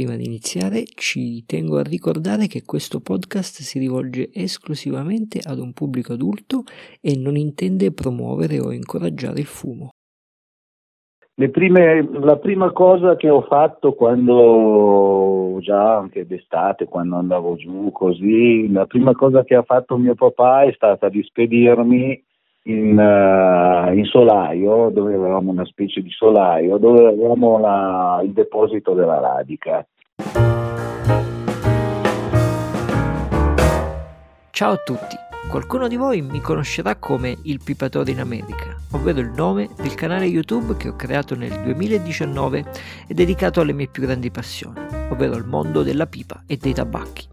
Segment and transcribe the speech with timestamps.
[0.00, 5.74] prima di iniziare ci tengo a ricordare che questo podcast si rivolge esclusivamente ad un
[5.74, 6.62] pubblico adulto
[7.02, 9.90] e non intende promuovere o incoraggiare il fumo.
[11.34, 18.72] Prime, la prima cosa che ho fatto quando, già anche d'estate, quando andavo giù così,
[18.72, 22.24] la prima cosa che ha fatto mio papà è stata di spedirmi
[22.70, 28.94] in, uh, in solaio, dove avevamo una specie di solaio, dove avevamo la, il deposito
[28.94, 29.84] della radica.
[34.50, 35.16] Ciao a tutti!
[35.48, 40.26] Qualcuno di voi mi conoscerà come il Pipatore in America, ovvero il nome del canale
[40.26, 42.64] YouTube che ho creato nel 2019
[43.08, 44.78] e dedicato alle mie più grandi passioni,
[45.10, 47.26] ovvero il mondo della pipa e dei tabacchi.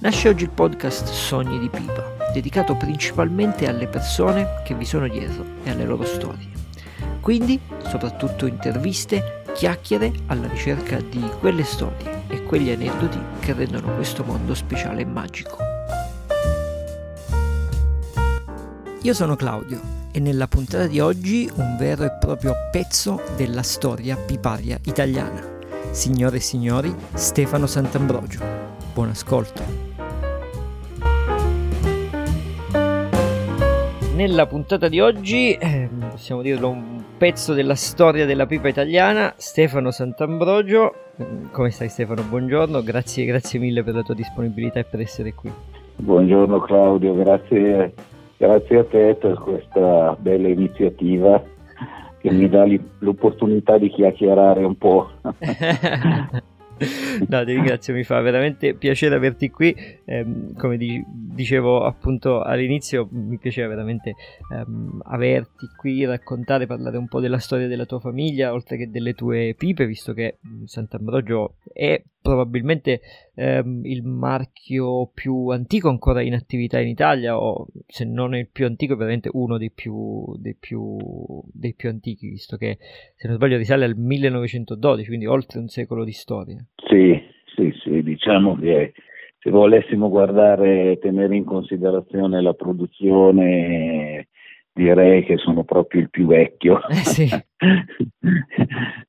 [0.00, 5.44] Nasce oggi il podcast Sogni di Pipa, dedicato principalmente alle persone che vi sono dietro
[5.64, 6.48] e alle loro storie.
[7.20, 14.24] Quindi, soprattutto interviste, chiacchiere alla ricerca di quelle storie e quegli aneddoti che rendono questo
[14.24, 15.56] mondo speciale e magico.
[19.02, 19.80] Io sono Claudio
[20.12, 25.58] e nella puntata di oggi un vero e proprio pezzo della storia piparia italiana.
[25.90, 28.40] Signore e signori, Stefano Sant'Ambrogio.
[28.92, 29.89] Buon ascolto.
[34.20, 39.90] Nella puntata di oggi, eh, possiamo dirlo, un pezzo della storia della pipa italiana, Stefano
[39.90, 40.92] Sant'Ambrogio.
[41.50, 42.22] Come stai Stefano?
[42.28, 45.50] Buongiorno, grazie, grazie mille per la tua disponibilità e per essere qui.
[45.96, 47.94] Buongiorno Claudio, grazie
[48.36, 51.42] Grazie a te per questa bella iniziativa
[52.18, 52.66] che mi dà
[52.98, 55.08] l'opportunità di chiacchierare un po'.
[57.28, 59.74] No, ti ringrazio, mi fa veramente piacere averti qui.
[60.04, 64.14] Eh, come di- dicevo appunto all'inizio, mi piaceva veramente
[64.52, 69.14] ehm, averti qui, raccontare, parlare un po' della storia della tua famiglia, oltre che delle
[69.14, 73.00] tue pipe, visto che Sant'Ambrogio è probabilmente
[73.34, 78.66] ehm, il marchio più antico ancora in attività in Italia, o se non il più
[78.66, 80.96] antico, veramente uno dei più, dei più,
[81.52, 82.78] dei più antichi, visto che
[83.16, 86.58] se non sbaglio risale al 1912, quindi oltre un secolo di storia.
[86.88, 87.18] Sì,
[87.54, 88.92] sì, sì, diciamo che
[89.38, 94.28] se volessimo guardare tenere in considerazione la produzione
[94.72, 97.28] direi che sono proprio il più vecchio, eh sì.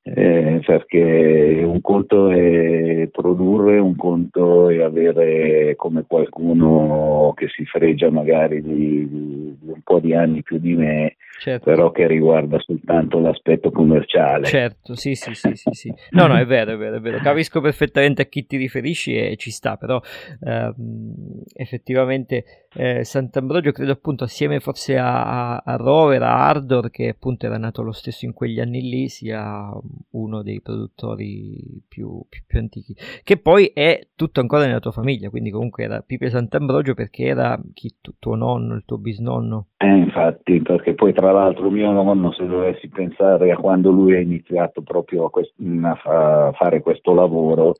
[0.02, 8.10] eh, perché un conto è produrre, un conto è avere come qualcuno che si fregia
[8.10, 11.64] magari di, di un po' di anni più di me, certo.
[11.64, 14.46] però che riguarda soltanto l'aspetto commerciale.
[14.46, 15.94] Certo, sì, sì, sì, sì, sì.
[16.10, 17.18] No, no, è vero, è vero, è vero.
[17.18, 20.00] Capisco perfettamente a chi ti riferisci e ci sta, però
[20.44, 27.46] ehm, effettivamente eh, Sant'Ambrogio credo appunto assieme forse a, a, Rover, a Ardor, che appunto
[27.46, 29.70] era nato lo stesso in quegli anni lì, sia
[30.10, 35.28] uno dei produttori più, più, più antichi, che poi è tutto ancora nella tua famiglia,
[35.28, 39.66] quindi comunque era Pipe Sant'Ambrogio perché era chi, tuo nonno, il tuo bisnonno.
[39.76, 44.20] Eh, infatti, perché poi tra l'altro mio nonno, se dovessi pensare a quando lui ha
[44.20, 47.74] iniziato proprio a, quest- a fare questo lavoro,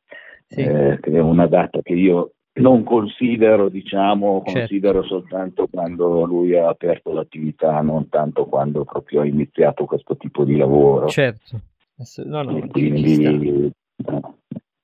[0.49, 4.59] eh, è una data che io non considero, diciamo, certo.
[4.59, 10.45] considero soltanto quando lui ha aperto l'attività, non tanto quando proprio ha iniziato questo tipo
[10.45, 11.09] di lavoro.
[11.09, 11.61] Certo,
[12.25, 13.73] no, no, e quindi,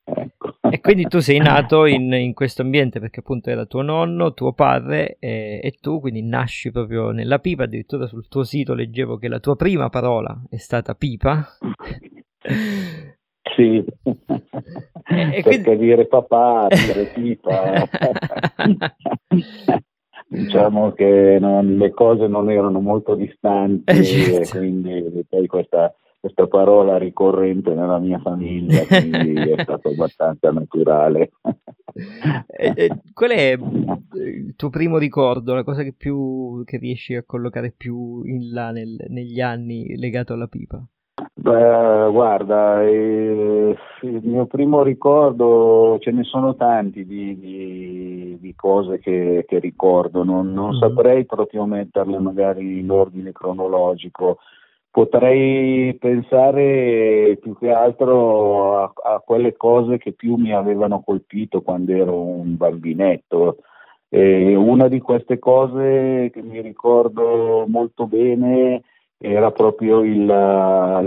[0.05, 0.57] ecco.
[0.71, 4.53] e quindi tu sei nato in, in, questo ambiente perché appunto era tuo nonno, tuo
[4.53, 9.29] padre e, e tu quindi nasci proprio nella pipa, addirittura sul tuo sito leggevo che
[9.29, 11.47] la tua prima parola è stata pipa.
[13.55, 15.43] Sì, e quindi...
[15.43, 17.89] perché dire papà, dire pipa.
[20.27, 24.57] diciamo che non, le cose non erano molto distanti eh, certo.
[24.57, 31.33] e quindi poi questa, questa, parola ricorrente nella mia famiglia, quindi è stato abbastanza naturale.
[32.47, 37.23] e, e, qual è il tuo primo ricordo, la cosa che più che riesci a
[37.25, 40.83] collocare più in là nel, negli anni legato alla pipa?
[41.17, 48.99] Beh, guarda, eh, il mio primo ricordo, ce ne sono tanti di, di, di cose
[48.99, 50.81] che, che, ricordo, non, non mm-hmm.
[50.81, 54.39] saprei proprio metterle magari in ordine cronologico,
[54.91, 61.93] potrei pensare più che altro a, a, quelle cose che più mi avevano colpito quando
[61.93, 63.59] ero un bambinetto.
[64.09, 68.83] E una di queste cose che mi ricordo molto bene
[69.19, 71.01] era proprio il, la,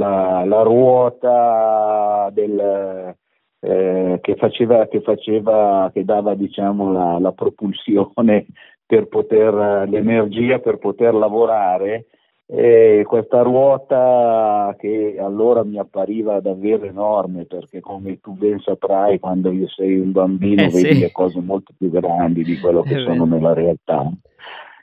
[0.46, 3.16] la, ruota del,
[3.60, 8.48] eh, che, faceva, che, faceva, che dava diciamo, la, la propulsione
[8.86, 12.06] per poter, l'energia per poter lavorare.
[12.50, 19.52] E questa ruota che allora mi appariva davvero enorme perché come tu ben saprai quando
[19.52, 21.00] io sei un bambino eh, vedi sì.
[21.02, 24.10] le cose molto più grandi di quello che sono nella realtà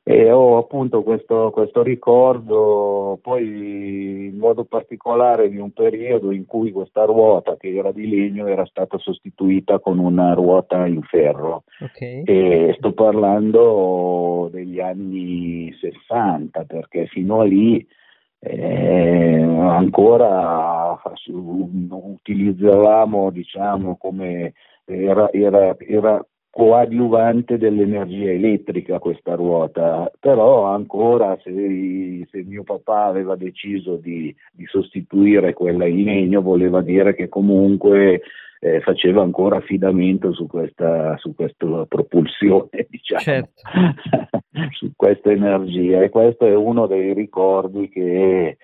[0.07, 6.73] e ho appunto questo, questo, ricordo poi in modo particolare di un periodo in cui
[6.73, 12.23] questa ruota che era di legno era stata sostituita con una ruota in ferro okay.
[12.25, 17.87] e sto parlando degli anni 60 perché fino a lì
[18.41, 21.01] eh, ancora
[21.89, 24.53] utilizzavamo diciamo come
[24.85, 26.23] era, era, era
[26.55, 34.65] coadiuvante dell'energia elettrica questa ruota, però ancora se, se mio papà aveva deciso di, di,
[34.67, 38.23] sostituire quella in legno voleva dire che comunque
[38.61, 43.63] eh, faceva ancora affidamento su questa, su questa propulsione, diciamo, certo.
[44.79, 46.03] su questa energia.
[46.03, 48.59] E questo è uno dei ricordi che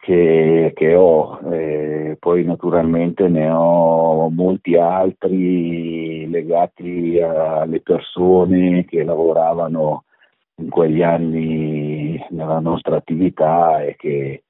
[0.00, 10.04] che, che ho, eh, poi naturalmente ne ho molti altri legati alle persone che lavoravano
[10.56, 14.44] in quegli anni nella nostra attività e che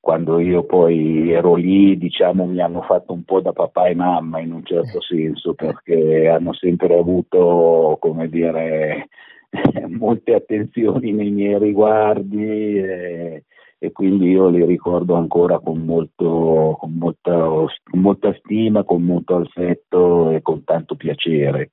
[0.00, 4.40] quando io poi ero lì, diciamo, mi hanno fatto un po' da papà e mamma
[4.40, 9.08] in un certo senso, perché hanno sempre avuto, come dire,
[9.88, 12.78] molte attenzioni nei miei riguardi.
[12.78, 13.44] E,
[13.82, 19.36] e quindi io li ricordo ancora con, molto, con, molta, con molta stima, con molto
[19.36, 21.70] affetto e con tanto piacere.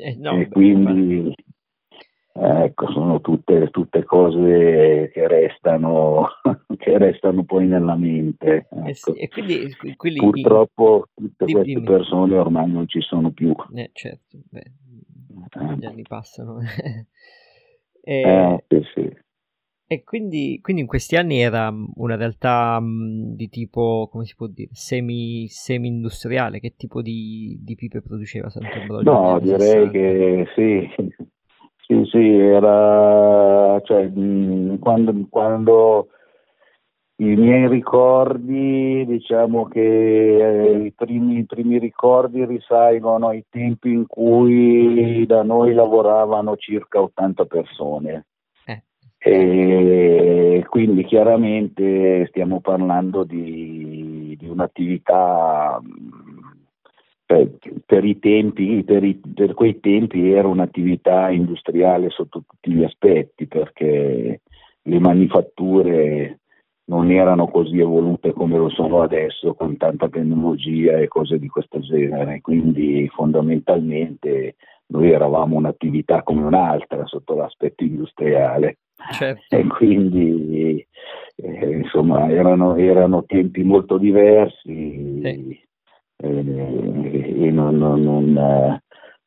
[0.00, 1.34] Eh, no, e quindi
[2.32, 6.26] ecco, sono tutte, tutte, cose che restano,
[6.78, 8.68] che restano poi nella mente.
[8.70, 9.14] Ecco.
[9.14, 9.42] Eh ecco.
[9.42, 13.54] quindi, quindi, Purtroppo tutte dimmi, queste persone ormai non ci sono più.
[13.74, 15.76] Eh, certo, beh, eh.
[15.76, 16.60] gli anni passano.
[18.00, 18.20] e...
[18.22, 19.26] eh, sì, sì.
[19.90, 24.26] E quindi, quindi, in questi anni era mm, una realtà mh, mm, di tipo, come
[24.26, 26.60] si può dire, semi, semi-industriale?
[26.60, 29.10] Che tipo di, di pipe produceva Sant'Ambrogio?
[29.10, 29.90] No, direi 60?
[29.90, 30.90] che sì,
[31.86, 36.08] sì, sì, era, cioè, mh, mm, quando, quando,
[37.22, 44.06] i miei ricordi, diciamo che eh, i, primi, i primi ricordi risalgono ai tempi in
[44.06, 48.26] cui da noi lavoravano circa 80 persone
[49.30, 55.78] e quindi chiaramente stiamo parlando di, di un'attività
[57.26, 57.50] per,
[57.84, 64.40] per, tempi, per, i, per, quei tempi era un'attività industriale sotto tutti gli aspetti perché
[64.80, 66.40] le manifatture
[66.84, 71.80] non erano così evolute come lo sono adesso con tanta tecnologia e cose di questo
[71.80, 78.78] genere, quindi fondamentalmente noi eravamo un'attività come un'altra sotto l'aspetto industriale.
[79.12, 79.56] Certo.
[79.56, 80.86] E quindi
[81.36, 85.60] eh, insomma erano, erano, tempi molto diversi sì.
[86.16, 88.80] eh, e non, non, non,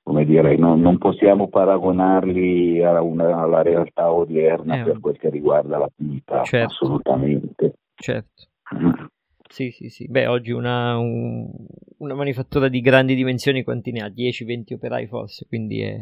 [0.03, 6.43] come dire, non, possiamo paragonarli una, alla realtà odierna eh, per quel che riguarda l'attività,
[6.43, 6.67] certo.
[6.67, 7.73] assolutamente.
[7.95, 8.47] Certo.
[9.51, 10.07] Sì, sì, sì.
[10.07, 11.45] Beh, oggi una, un,
[11.97, 14.07] una manifattura di grandi dimensioni quanti ne ha?
[14.07, 16.01] 10-20 operai forse, quindi è,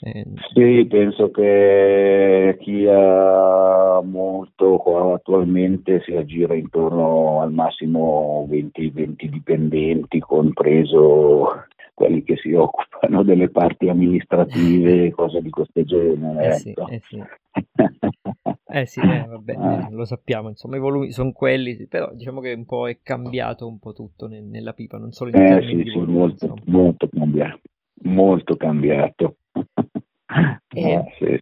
[0.00, 0.24] è...
[0.52, 10.18] Sì, penso che chi ha molto attualmente si aggira intorno al massimo 20, 20 dipendenti,
[10.18, 16.44] compreso quelli che si occupano delle parti amministrative, cose di questo genere.
[16.44, 16.86] Eh ecco.
[16.86, 17.22] sì, eh sì.
[18.66, 19.88] Eh sì, eh, vabbè, ah.
[19.90, 23.78] lo sappiamo, insomma i volumi sono quelli, però diciamo che un po' è cambiato un
[23.78, 26.18] po' tutto nel, nella pipa, non solo in eh, termini sì, di volumi.
[26.18, 27.60] molto, molto cambiato,
[28.02, 29.36] molto cambiato.
[30.68, 31.38] E, ah, sì.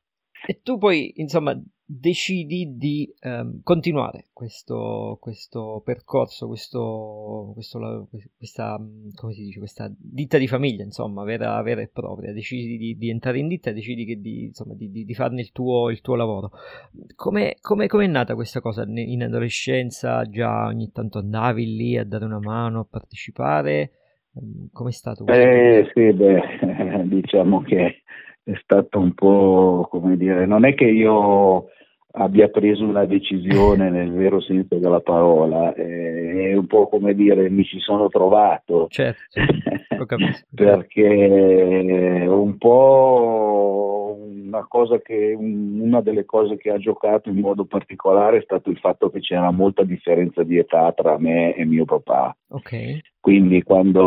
[0.47, 1.59] e tu poi, insomma,
[1.99, 8.81] decidi di um, continuare questo, questo percorso, questo, questo, questa,
[9.15, 12.33] come si dice, questa ditta di famiglia, insomma, vera, vera e propria.
[12.33, 15.53] Decidi di, di, entrare in ditta e decidi che di, insomma, di, di, farne il
[15.53, 16.51] tuo, il tuo lavoro.
[17.15, 18.85] Come è nata questa cosa?
[18.87, 23.93] In adolescenza già ogni tanto andavi lì a dare una mano, a partecipare?
[24.35, 25.27] Ehm, com'è stato?
[25.27, 28.03] Eh sì, beh, diciamo che
[28.45, 31.67] è stato un po' come dire, non è che io
[32.13, 37.49] abbia preso una decisione nel vero senso della parola, eh, è un po' come dire
[37.49, 39.41] mi ci sono trovato, certo,
[40.55, 44.19] perché un po'
[44.53, 48.79] una, cosa che, una delle cose che ha giocato in modo particolare è stato il
[48.79, 52.37] fatto che c'era molta differenza di età tra me e mio papà.
[52.49, 53.01] Okay.
[53.19, 54.03] Quindi quando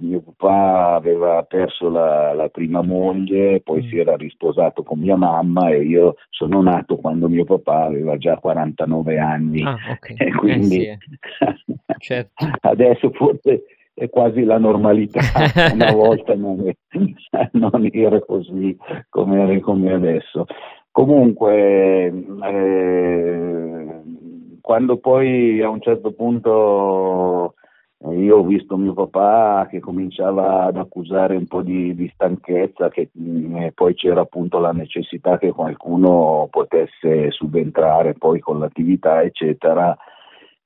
[0.00, 3.88] mio papà aveva perso la, la prima moglie, poi mm.
[3.88, 8.36] si era risposato con mia mamma e io sono nato quando mio papà aveva già
[8.36, 9.62] 49 anni.
[9.62, 10.16] Ah, okay.
[10.24, 11.94] E quindi eh sì, eh.
[11.98, 12.46] certo.
[12.62, 15.20] adesso forse è quasi la normalità,
[15.72, 16.76] una volta non, è,
[17.52, 18.76] non era così
[19.08, 20.46] come, come adesso.
[20.90, 22.06] Comunque,
[22.42, 24.02] eh,
[24.60, 27.63] quando poi a un certo punto eh,
[28.12, 33.10] io ho visto mio papà che cominciava ad accusare un po' di, di stanchezza, che
[33.14, 39.96] e poi c'era appunto la necessità che qualcuno potesse subentrare poi con l'attività, eccetera.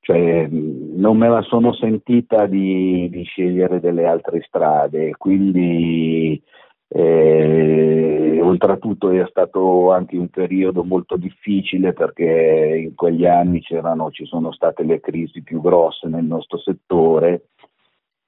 [0.01, 6.43] Cioè, non me la sono sentita di, di scegliere delle altre strade, quindi
[6.89, 14.53] eh, oltretutto è stato anche un periodo molto difficile perché in quegli anni ci sono
[14.53, 17.49] state le crisi più grosse nel nostro settore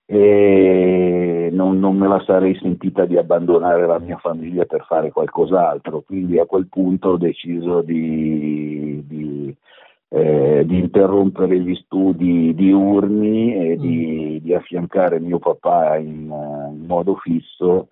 [0.04, 6.00] e non, non, me la sarei sentita di abbandonare la mia famiglia per fare qualcos'altro,
[6.00, 9.56] quindi a quel punto ho deciso di, di
[10.12, 14.44] eh, di interrompere gli studi diurni e di, mm.
[14.44, 16.22] di affiancare mio papà in,
[16.72, 17.90] in, modo fisso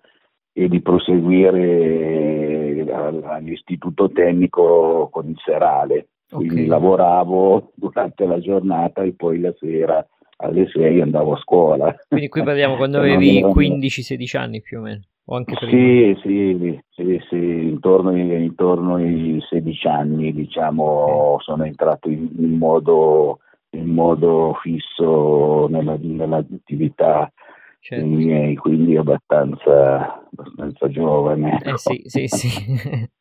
[0.59, 2.83] e di proseguire
[3.23, 6.09] all'istituto tecnico con il serale.
[6.29, 6.67] Quindi okay.
[6.67, 10.05] lavoravo durante la giornata e poi la sera
[10.37, 11.95] alle 6 andavo a scuola.
[12.09, 15.01] Quindi qui parliamo quando avevi 15-16 anni più o meno?
[15.31, 15.71] o anche prima?
[15.71, 21.45] Sì, sì, sì, sì intorno, ai, intorno, ai 16 anni diciamo, okay.
[21.45, 23.39] sono entrato in, in, modo,
[23.71, 27.31] in modo, fisso nella, nell'attività
[27.79, 28.05] certo.
[28.05, 31.59] miei, quindi abbastanza, abbastanza giovane.
[31.63, 32.49] Eh sì, sì, sì.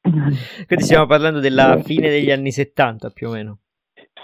[0.67, 3.59] quindi stiamo parlando della eh, fine degli anni 70 più o meno.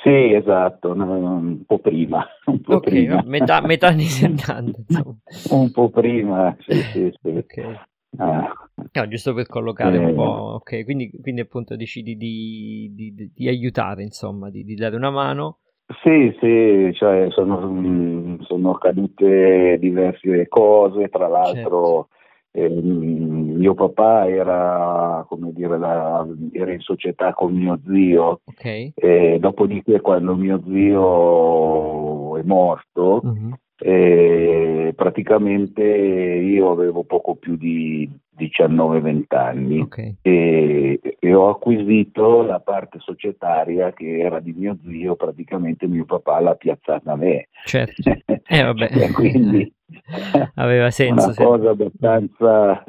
[0.04, 2.26] Sì, esatto, un po' prima.
[2.44, 3.22] Un po okay, prima.
[3.24, 4.80] Metà, metà, anni 70.
[4.86, 5.16] Insomma.
[5.50, 7.28] un po' prima, sì, sì, sì.
[7.28, 7.80] Okay.
[8.18, 8.52] Ah.
[8.92, 10.04] No, giusto per collocare eh.
[10.04, 14.94] un po', ok, quindi, quindi appunto decidi di, di, di aiutare, insomma, di, di, dare
[14.96, 15.60] una mano.
[16.02, 22.08] Sì, sì, cioè sono, sono accadute diverse cose, tra l'altro certo.
[22.56, 28.92] Eh, mio papà era, come dire, la, era, in società con mio zio, okay.
[28.94, 33.54] e dopodiché quando mio zio è morto, uh-huh.
[33.78, 40.16] Eh, praticamente io avevo poco più di 19-20 anni okay.
[40.22, 46.40] e, e, ho acquisito la parte societaria che era di mio zio, praticamente mio papà
[46.40, 47.48] l'ha piazzata a me.
[47.64, 49.10] Certo, eh, vabbè.
[49.12, 49.72] quindi
[50.54, 51.26] aveva senso.
[51.26, 52.84] Una cosa abbastanza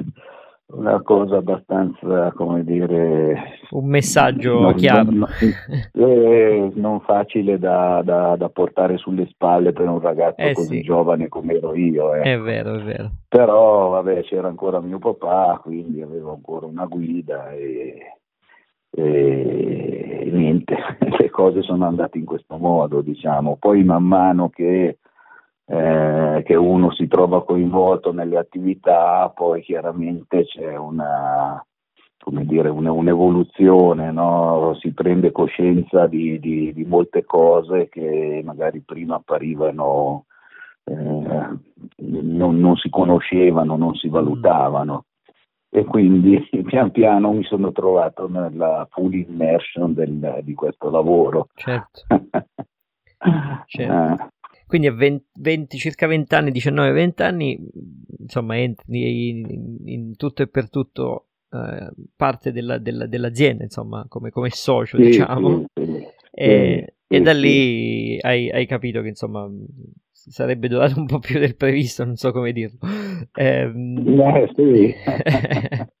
[0.68, 3.60] una cosa abbastanza, come dire...
[3.70, 5.10] Un messaggio non, chiaro.
[5.10, 5.28] Non,
[5.92, 10.82] eh, non facile da, da, da, portare sulle spalle per un ragazzo eh, così sì.
[10.82, 12.14] giovane come ero io.
[12.14, 12.22] Eh.
[12.22, 13.10] È vero, è vero.
[13.28, 18.16] Però, vabbè, c'era ancora mio papà, quindi avevo ancora una guida e,
[18.90, 20.76] e niente,
[21.18, 23.56] le cose sono andate in questo modo, diciamo.
[23.56, 24.98] Poi man mano che
[25.68, 31.64] eh, che uno si trova coinvolto nelle attività, poi chiaramente c'è una,
[32.18, 34.76] come dire, una, un'evoluzione, no?
[34.80, 40.26] si prende coscienza di, di, di, molte cose che magari prima apparivano,
[40.84, 45.06] eh, non, non, si conoscevano, non si valutavano.
[45.68, 51.48] E quindi pian piano mi sono trovato nella full immersion del, di questo lavoro.
[51.54, 52.02] Certo.
[53.66, 54.28] certo.
[54.66, 57.58] Quindi a 20, 20, circa 20 anni, 19-20 anni,
[58.18, 64.30] insomma, entri in, in, tutto e per tutto eh, parte della, della, dell'azienda, insomma, come,
[64.30, 65.66] come socio, sì, diciamo.
[65.72, 66.06] Sì, sì.
[66.32, 69.48] E, e, da lì hai, hai, capito che, insomma,
[70.10, 72.78] sarebbe durato un po' più del previsto, non so come dirlo.
[73.34, 74.94] Eh, eh sì.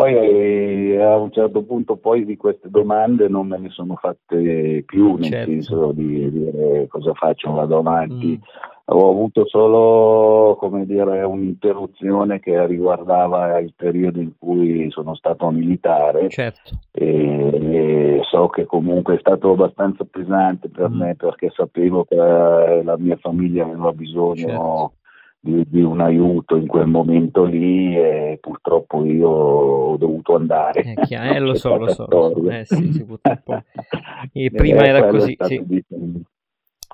[0.00, 4.82] poi eh, a un certo punto poi di queste domande non me ne sono fatte
[4.86, 5.50] più, nel certo.
[5.50, 8.38] senso di dire cosa faccio, vado avanti.
[8.38, 8.68] Mm.
[8.92, 16.28] Ho avuto solo come dire, un'interruzione che riguardava il periodo in cui sono stato militare
[16.28, 16.72] certo.
[16.90, 20.98] e, e, so che comunque è stato abbastanza pesante per mm.
[20.98, 24.92] me perché sapevo che la mia famiglia aveva bisogno certo
[25.40, 30.82] di, di, un aiuto in quel momento lì e purtroppo io ho dovuto andare.
[30.82, 32.50] Eh, chiaro, eh, lo so, lo so, lo so.
[32.50, 33.62] Eh, sì, sì, purtroppo.
[34.32, 35.84] E prima era così, sì.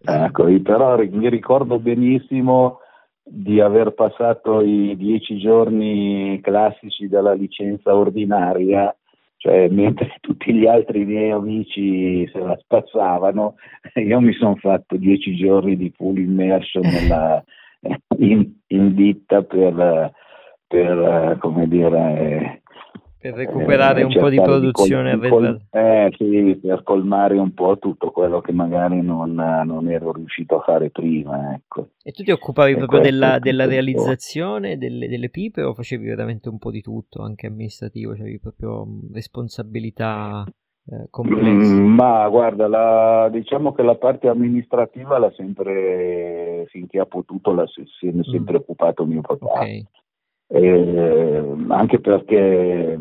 [0.05, 2.79] Ecco, però mi ricordo benissimo
[3.29, 8.95] di aver passato i dieci giorni classici della licenza ordinaria,
[9.39, 13.57] cioè mentre tutti gli altri miei amici se la spazzavano,
[13.95, 17.43] io mi sono fatto dieci giorni di full immersion nella,
[18.19, 20.13] in, in ditta per,
[20.67, 22.63] per come dire
[23.19, 27.79] per recuperare eh, un po' di produzione di col, eh, sì, per colmare un po'
[27.79, 31.91] tutto quello che magari non, non ero riuscito a fare prima ecco.
[32.03, 36.49] e tu ti occupavi e proprio della, della realizzazione delle, delle, pipe o facevi veramente
[36.49, 40.45] un po' di tutto anche amministrativo c'avevi proprio responsabilità
[40.89, 47.07] eh, complesse mm, ma guarda la, diciamo che la parte amministrativa l'ha sempre finché ha
[47.07, 48.31] potuto l'ha se ne è mm.
[48.31, 48.61] sempre mm.
[48.61, 49.87] occupato mio papà okay
[50.49, 52.99] eh, anche perché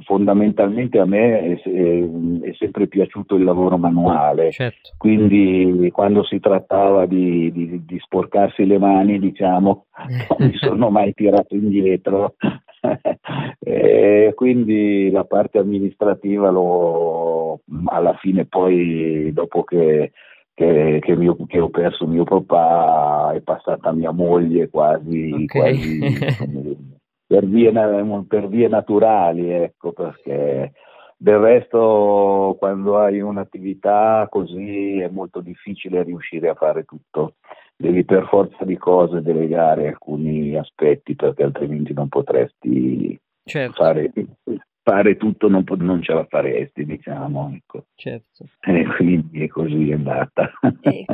[0.00, 2.08] fondamentalmente a me è, è,
[2.50, 4.90] è, sempre piaciuto il lavoro manuale, certo.
[4.96, 9.86] quindi quando si trattava di, di, di sporcarsi le mani, diciamo,
[10.38, 12.34] non mi sono mai tirato indietro.
[13.58, 20.12] e quindi la parte amministrativa l'ho alla fine poi dopo che
[20.56, 25.46] che, che, mio, che, ho perso mio papà, è passata mia moglie quasi, okay.
[25.46, 27.70] quasi per, vie,
[28.26, 30.72] per, vie, naturali, ecco, perché
[31.18, 37.34] del resto quando hai un'attività così è molto difficile riuscire a fare tutto.
[37.76, 43.82] Devi per forza di cose delegare alcuni aspetti perché altrimenti non potresti certo.
[43.82, 44.12] fare
[44.86, 47.52] fare tutto non, non ce la faresti, diciamo.
[47.56, 47.86] Ecco.
[47.96, 48.44] Certo.
[48.60, 50.52] E quindi è così è andata.
[50.80, 51.04] E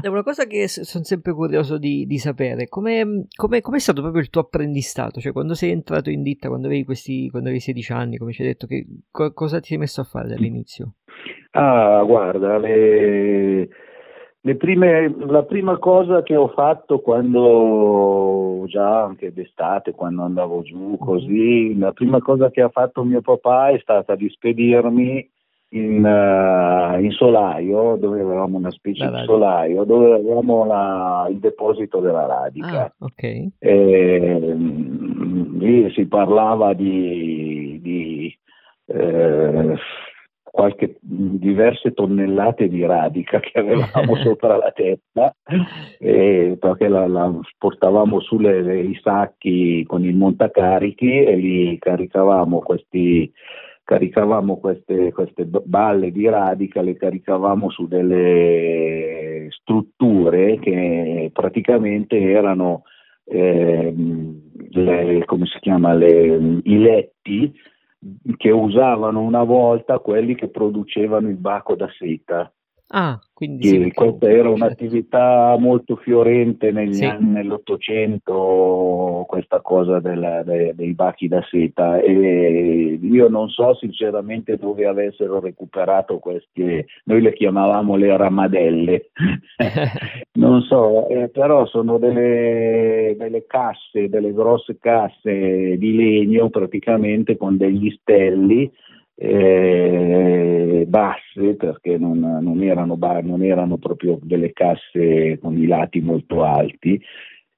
[0.00, 4.30] è una cosa che sono sempre curioso di, di sapere, come è stato proprio il
[4.30, 5.20] tuo apprendistato?
[5.20, 8.40] Cioè quando sei entrato in ditta, quando avevi, questi, quando avevi 16 anni, come ci
[8.40, 10.94] hai detto, che, co- cosa ti sei messo a fare dall'inizio?
[11.50, 13.68] Ah, guarda, le
[14.42, 20.96] Prime, la prima cosa che ho fatto quando, già anche d'estate, quando andavo giù mhm.
[20.96, 25.30] così, la prima cosa che ha fatto mio papà è stata di spedirmi
[25.72, 31.38] in, uh, in solaio, dove avevamo una specie la di solaio, dove avevamo la, il
[31.38, 32.84] deposito della radica.
[32.84, 33.50] Ah, okay.
[33.58, 34.56] e,
[35.58, 38.38] lì si parlava di, di
[38.86, 39.76] eh,
[40.50, 45.34] qualche diverse tonnellate di radica che avevamo sopra la testa
[45.98, 53.32] eh, perché la, la portavamo sulle sacchi con il montacarichi e li caricavamo questi
[53.84, 62.84] caricavamo queste, queste balle di radica, le caricavamo su delle strutture che praticamente erano
[63.24, 63.92] eh,
[64.70, 67.52] le, come si chiama, le, i letti
[68.36, 72.52] che usavano una volta quelli che producevano il baco da seta.
[72.92, 77.04] Ah, quindi sì, questa era un'attività molto fiorente negli sì.
[77.04, 84.56] anni, nell'Ottocento, questa cosa della, dei, dei bachi da seta e io non so sinceramente
[84.56, 89.10] dove avessero recuperato queste, noi le chiamavamo le ramadelle,
[90.34, 97.56] non so, eh, però sono delle, delle casse, delle grosse casse di legno praticamente con
[97.56, 98.68] degli stelli
[99.22, 106.42] eh, basse perché non, non, erano, non, erano, proprio delle casse con i lati molto
[106.42, 106.98] alti,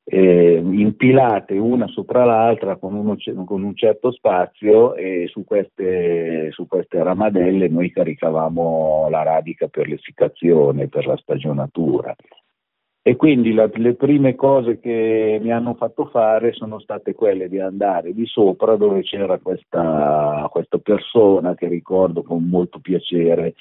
[0.05, 6.67] eh, impilate una sopra l'altra con, uno, con, un certo spazio e su queste, su
[6.67, 12.13] queste ramadelle noi caricavamo la radica per l'essiccazione, per la stagionatura.
[13.05, 17.59] E quindi la, le prime cose che mi hanno fatto fare sono state quelle di
[17.59, 23.55] andare di sopra dove c'era questa, questa persona che ricordo con molto piacere,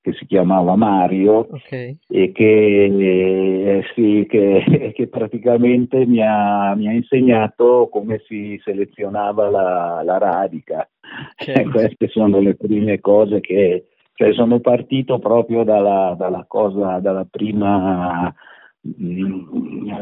[0.00, 1.96] che si chiamava Mario okay.
[2.08, 9.48] e che, eh, sì, che, che praticamente mi ha, mi ha, insegnato come si selezionava
[9.48, 10.88] la, la radica.
[11.36, 11.70] Certo.
[11.70, 13.84] queste sono le prime cose che
[14.14, 18.34] cioè sono partito proprio dalla, dalla cosa, dalla prima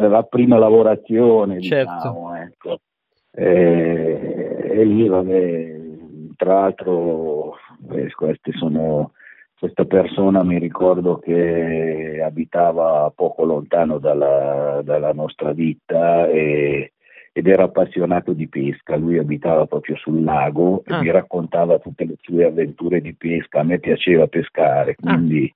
[0.08, 1.92] la prima lavorazione, certo.
[1.94, 2.80] diciamo, ecco.
[3.32, 5.80] e, e, lì, vabbè,
[6.36, 7.56] tra l'altro,
[7.92, 9.12] eh, queste sono,
[9.58, 16.92] questa persona mi ricordo che abitava poco lontano dalla, dalla nostra ditta e,
[17.32, 20.96] ed era appassionato di pesca, lui abitava proprio sul lago ah.
[20.96, 24.94] e mi raccontava tutte le sue avventure di pesca, a me piaceva pescare, ah.
[24.94, 25.50] quindi...
[25.52, 25.54] Ah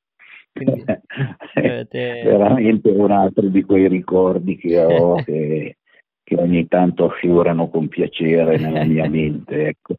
[0.52, 0.84] Quindi,
[1.54, 2.22] avete...
[2.24, 5.76] veramente un altro di quei ricordi che ho che,
[6.22, 9.66] che ogni tanto affiorano con piacere nella mia mente.
[9.68, 9.94] Ecco.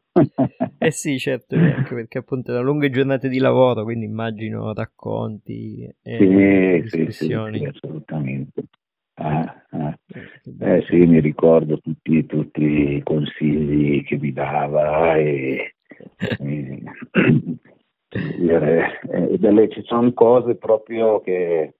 [0.78, 6.84] eh sì, certo, anche perché appunto erano lunghe giornate di lavoro, quindi immagino racconti e
[6.88, 8.64] sì, sì, sì, sì, assolutamente.
[9.14, 9.98] Ah, ah.
[10.60, 15.74] Eh sì, mi ricordo tutti, tutti, i consigli che mi dava e,
[16.38, 16.82] e,
[18.12, 21.74] e delle, ci sono cose proprio che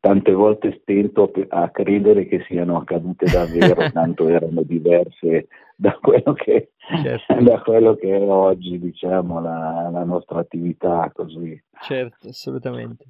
[0.00, 6.72] tante volte stento a credere che siano accadute davvero, tanto erano diverse da quello che,
[7.02, 7.34] certo.
[7.40, 11.60] da quello che è oggi, diciamo, la, la nostra attività così.
[11.80, 13.04] Certo, assolutamente.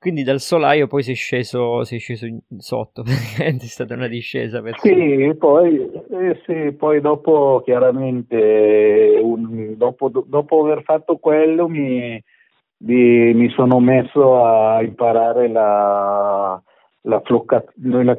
[0.00, 2.26] Quindi dal solaio poi sei sceso, sei sceso
[2.58, 3.02] sotto,
[3.36, 4.62] è stata una discesa.
[4.62, 12.22] Per sì, poi, eh, sì, poi dopo chiaramente, un, dopo, dopo, aver fatto quello mi,
[12.78, 16.62] mi, mi, sono messo a imparare la,
[17.00, 18.16] la floccatura, noi la,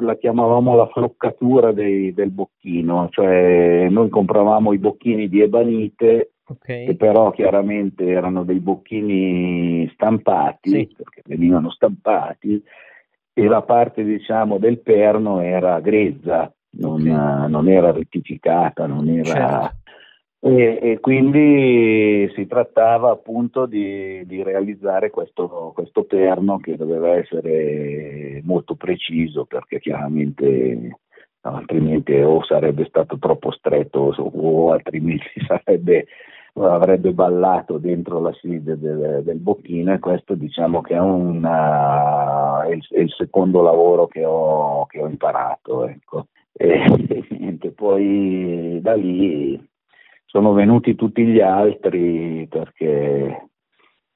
[0.00, 6.86] la, chiamavamo la floccatura dei, del bocchino, cioè noi compravamo i bocchini di ebanite okay.
[6.86, 10.94] che però chiaramente erano dei bocchini stampati, sì.
[10.96, 12.62] perché venivano stampati,
[13.34, 17.50] e la parte diciamo del perno era grezza, non, okay.
[17.50, 19.24] non era rettificata, non era...
[19.24, 19.80] Certo.
[20.44, 28.40] E, e, quindi si trattava appunto di, di realizzare questo, questo, perno che doveva essere
[28.42, 30.98] molto preciso perché chiaramente
[31.42, 36.06] altrimenti o sarebbe stato troppo stretto o altrimenti sarebbe
[36.54, 42.72] avrebbe ballato dentro la sede del, del bocchino e questo diciamo che è, una, è,
[42.72, 45.86] il, è il, secondo lavoro che ho, che ho imparato.
[45.86, 46.26] Ecco.
[46.52, 46.84] E,
[47.60, 49.60] e poi da lì
[50.26, 53.48] sono venuti tutti gli altri perché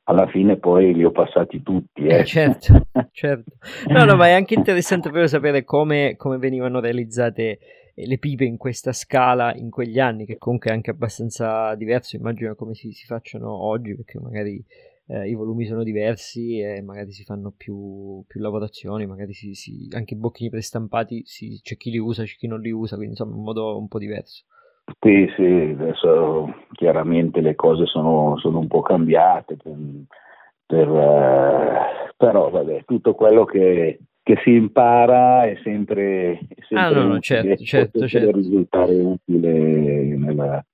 [0.09, 2.07] alla fine poi li ho passati tutti.
[2.07, 2.21] Eh.
[2.21, 2.75] Eh, certo,
[3.13, 3.53] certo.
[3.89, 7.59] No, no, ma è anche interessante proprio sapere come, come venivano realizzate
[8.05, 12.55] le pipe in questa scala in quegli anni, che comunque è anche abbastanza diverso, immagino
[12.55, 14.63] come si, si facciano oggi, perché magari
[15.09, 19.89] eh, i volumi sono diversi e magari si fanno più, più lavorazioni, magari si, si,
[19.93, 23.15] anche i bocchini prestampati si, c'è chi li usa, c'è chi non li usa, quindi
[23.15, 24.45] insomma in modo un po' diverso.
[25.01, 29.77] Sì, sì, adesso chiaramente le cose sono, sono un po' cambiate, per,
[30.65, 36.91] per, eh, però vabbè, tutto quello che, che si impara è sempre, è sempre ah,
[36.91, 38.33] no, no, certo, certo, certo.
[38.33, 40.67] risultare utile nella,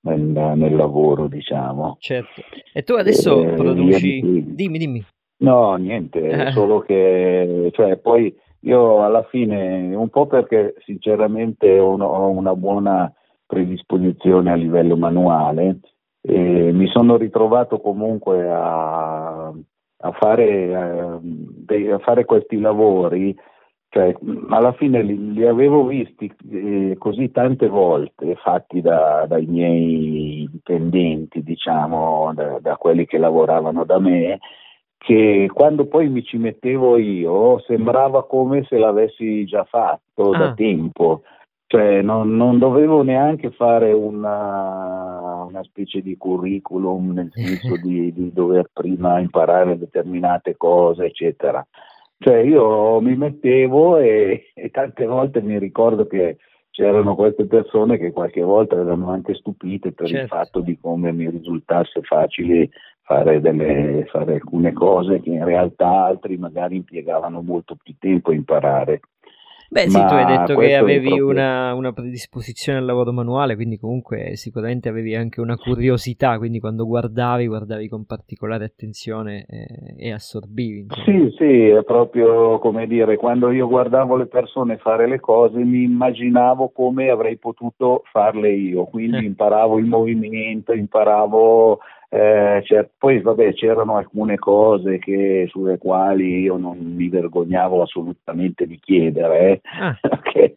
[0.00, 1.98] nel, nel, lavoro, diciamo.
[2.00, 2.40] Certo.
[2.72, 4.44] E tu adesso eh, produci...
[4.54, 5.04] Dimmi, dimmi.
[5.40, 6.52] No, niente, eh.
[6.52, 13.12] solo che cioè, poi io alla fine, un po' perché sinceramente ho, ho una buona
[13.44, 15.80] predisposizione a livello manuale,
[16.22, 19.52] mi sono ritrovato comunque a
[20.04, 21.20] a fare,
[21.66, 23.34] eh, a fare questi lavori,
[23.88, 24.14] cioè,
[24.50, 31.42] alla fine li, li avevo visti eh, così tante volte fatti da, dai miei dipendenti,
[31.42, 34.40] diciamo, da, da quelli che lavoravano da me,
[34.98, 40.38] che quando poi mi ci mettevo io sembrava come se l'avessi già fatto ah.
[40.38, 41.22] da tempo,
[41.66, 48.32] cioè non, non dovevo neanche fare una, una specie di curriculum nel senso di, di
[48.32, 51.64] dover prima imparare determinate cose, eccetera.
[52.18, 56.38] Cioè io mi mettevo e, e tante volte mi ricordo che
[56.70, 60.22] c'erano queste persone che qualche volta erano anche stupite per certo.
[60.22, 62.70] il fatto di come mi risultasse facile
[63.02, 68.34] fare, delle, fare alcune cose che in realtà altri magari impiegavano molto più tempo a
[68.34, 69.00] imparare.
[69.70, 71.28] Beh, sì, tu hai detto che avevi proprio...
[71.28, 76.86] una, una, predisposizione al lavoro manuale, quindi comunque sicuramente avevi anche una curiosità, quindi quando
[76.86, 80.86] guardavi, guardavi con particolare attenzione e, e assorbivi.
[80.88, 81.04] Insomma.
[81.04, 85.82] Sì, sì, è proprio come dire, quando io guardavo le persone fare le cose mi
[85.82, 89.24] immaginavo come avrei potuto farle io, quindi eh.
[89.24, 91.80] imparavo il movimento, imparavo
[92.14, 98.68] eh, cioè, poi vabbè c'erano alcune cose che, sulle quali io non mi vergognavo assolutamente
[98.68, 99.98] di chiedere, eh, ah.
[100.22, 100.54] che,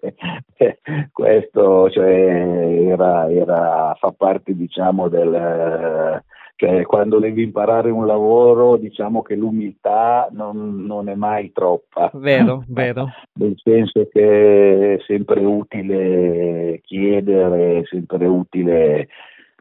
[0.55, 0.77] eh,
[1.11, 6.23] questo cioè, era, era, fa parte diciamo del...
[6.59, 12.09] Cioè, quando devi imparare un lavoro, diciamo che l'umiltà non, non è mai troppa.
[12.15, 13.09] Vero, vero.
[13.33, 19.07] Nel senso che è sempre utile chiedere, è sempre utile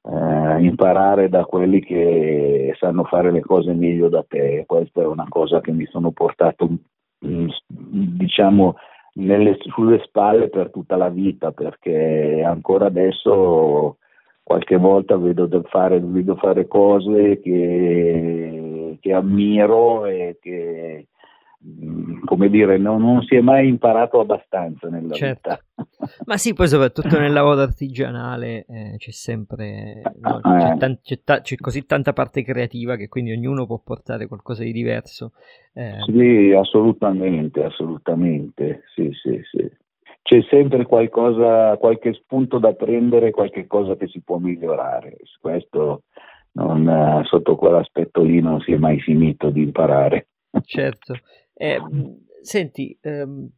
[0.08, 4.64] eh, imparare da quelli che sanno fare le cose meglio da te.
[4.66, 6.68] Questa è una cosa che mi sono portato,
[7.26, 8.76] mm, diciamo,
[9.14, 13.96] nelle, sulle spalle per tutta la vita, perché ancora adesso
[14.42, 21.08] qualche volta vedo fare, vedo fare cose che, che ammiro e che
[21.64, 25.50] Mm, come dire, non, non, si è mai imparato abbastanza nella certo.
[25.50, 25.75] vita.
[26.24, 30.76] Ma sì, poi soprattutto nel lavoro artigianale eh, c'è sempre, no, c'è, eh.
[30.76, 34.72] tan- c'è, ta- c'è, così tanta parte creativa che quindi ognuno può portare qualcosa di
[34.72, 35.32] diverso.
[35.72, 35.98] Eh.
[36.06, 39.70] Sì, assolutamente, assolutamente, sì, sì, sì.
[40.22, 45.18] C'è sempre qualcosa, qualche spunto da prendere, qualche cosa che si può migliorare.
[45.40, 46.02] Questo
[46.52, 50.28] non, sotto quell'aspetto lì non si è mai finito di imparare.
[50.64, 51.14] Certo.
[51.54, 51.78] Eh,
[52.42, 53.48] senti, ehm,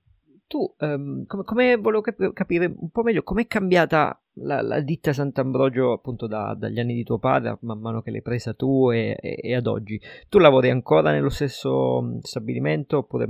[0.48, 5.12] tu ehm, come, come, volevo cap- capire un po' meglio com'è cambiata la, la ditta
[5.12, 9.16] Sant'Ambrogio appunto da, dagli anni di tuo padre, man mano che l'hai presa tu e,
[9.20, 10.00] e, e ad oggi.
[10.28, 13.26] Tu lavori ancora nello stesso stabilimento, oppure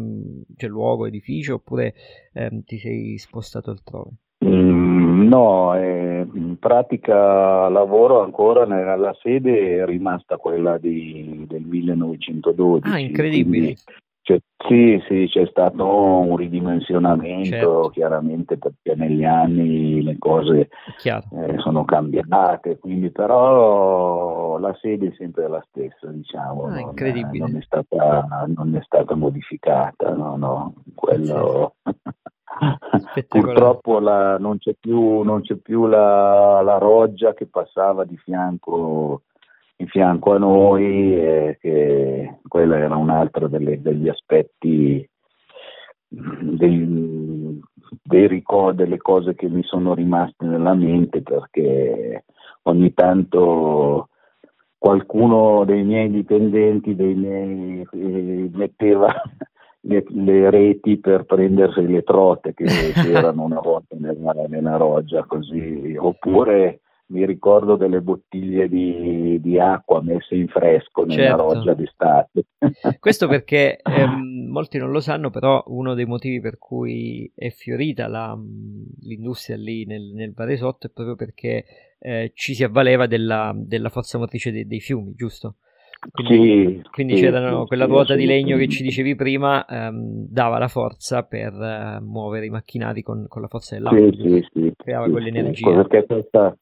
[0.56, 1.94] c'è luogo, edificio, oppure
[2.32, 4.10] ehm, ti sei spostato altrove?
[4.44, 12.88] Mm, no, eh, in pratica lavoro ancora nella sede è rimasta quella di, del 1912.
[12.88, 13.64] Ah, incredibile.
[13.66, 13.76] Quindi,
[14.28, 14.38] c'è,
[14.68, 17.88] sì, sì, c'è stato un ridimensionamento certo.
[17.94, 20.68] chiaramente perché negli anni le cose
[21.02, 27.38] eh, sono cambiate, quindi però la sede è sempre la stessa, diciamo, ah, non, è,
[27.38, 31.76] non, è stata, non, è stata, modificata, no, no, quello...
[33.28, 39.22] Purtroppo la, non c'è più, non c'è più la, la, roggia che passava di fianco
[39.80, 45.08] in fianco a noi e che quello era un altro delle, degli aspetti
[46.08, 47.60] dei,
[48.02, 52.24] dei ricordi, delle cose che mi sono rimaste nella mente perché
[52.62, 54.08] ogni tanto
[54.78, 59.12] qualcuno dei miei dipendenti dei miei, eh, metteva
[59.80, 62.64] le, le, reti per prendersi le trote che
[62.94, 70.02] c'erano una volta nella, nella roggia così oppure mi ricordo delle bottiglie di, di, acqua
[70.02, 71.42] messe in fresco nella certo.
[71.42, 72.44] roggia d'estate.
[73.00, 78.08] Questo perché ehm, molti non lo sanno, però uno dei motivi per cui è fiorita
[78.08, 78.38] la,
[79.00, 81.64] l'industria lì nel, nel Varesotto è proprio perché
[81.98, 85.56] eh, ci si avvaleva della, della forza motrice dei, dei fiumi, giusto?
[86.12, 90.28] Quindi, sì, quindi sì, c'era sì, quella ruota di legno che ci dicevi prima, ehm,
[90.30, 94.08] dava la forza per eh, muovere i macchinari con, con, la forza dell'acqua,
[94.76, 95.72] creava quell'energia.
[95.72, 96.56] Perché questa,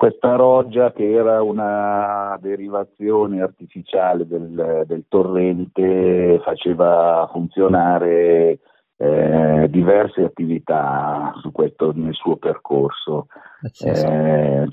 [0.00, 8.60] questa roggia che era una derivazione artificiale del, del torrente faceva funzionare
[8.96, 13.26] eh, diverse attività su questo, nel suo percorso.
[13.84, 14.66] Eh,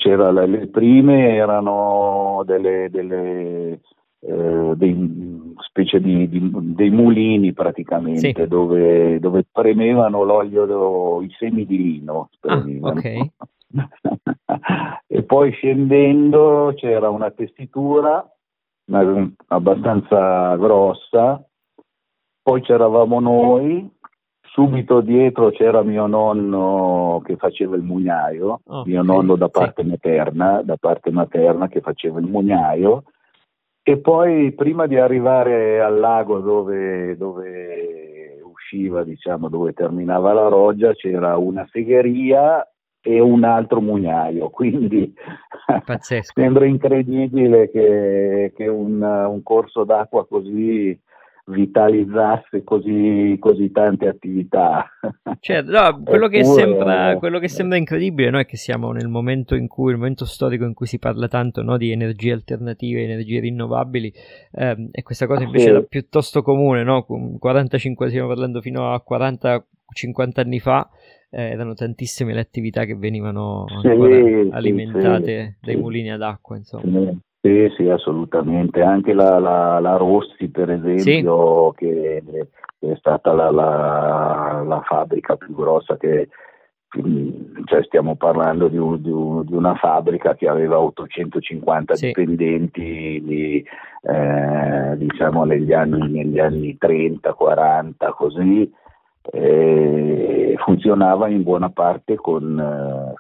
[0.48, 3.82] le prime erano delle, delle
[4.22, 8.48] eh, dei, specie di, di, dei mulini praticamente sì.
[8.48, 12.30] dove, dove, premevano l'olio, i semi di lino.
[12.44, 13.30] Ah, okay.
[15.18, 18.24] e poi scendendo c'era una tessitura
[19.48, 21.44] abbastanza grossa,
[22.44, 23.90] poi c'eravamo noi,
[24.42, 29.90] subito dietro c'era mio nonno che faceva il mugnaio, okay, mio nonno da parte, sì.
[29.90, 33.06] materna, da parte materna che faceva il mugnaio,
[33.82, 40.94] e poi prima di arrivare al lago dove, dove usciva, diciamo, dove terminava la roggia,
[40.94, 42.64] c'era una segheria
[43.08, 45.14] e un altro mugnaio, quindi
[46.34, 51.00] sembra incredibile che, che un, un, corso d'acqua così
[51.46, 54.86] vitalizzasse così, così tante attività.
[55.40, 59.56] Certo, no, quello, che sembra, quello, che sembra, incredibile no, è che siamo nel momento
[59.56, 63.40] in cui, il momento storico in cui si parla tanto no, di energie alternative, energie
[63.40, 64.14] rinnovabili,
[64.52, 65.70] ehm, e questa cosa invece sì.
[65.70, 67.06] era piuttosto comune, no?
[67.40, 69.62] 45 stiamo parlando fino a 40-50
[70.36, 70.90] anni fa,
[71.30, 73.88] eh, erano tantissime le attività che venivano sì,
[74.52, 77.12] alimentate sì, dai mulini ad acqua, insomma.
[77.42, 78.82] Sì, sì, assolutamente.
[78.82, 82.24] Anche la, la, la Rossi, per esempio, che
[82.80, 86.30] è stata la, la, fabbrica più grossa che,
[87.66, 92.08] cioè stiamo parlando di, un, di, un, di, una fabbrica che aveva 850 sì.
[92.08, 93.64] dipendenti
[94.02, 98.72] eh, diciamo negli anni, negli anni 30, 40 così
[99.32, 103.14] eh, funzionava in buona parte con, eh,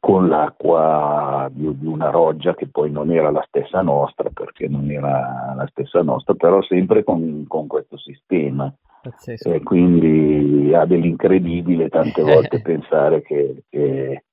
[0.00, 4.90] con l'acqua di, di, una roggia che poi non era la stessa nostra, perché non
[4.90, 8.72] era la stessa nostra, però sempre con, con questo sistema.
[9.00, 9.52] Pazzesco.
[9.52, 14.24] E quindi ha dell'incredibile tante volte pensare che, che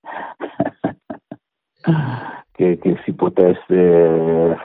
[2.55, 4.55] che, che si, potesse,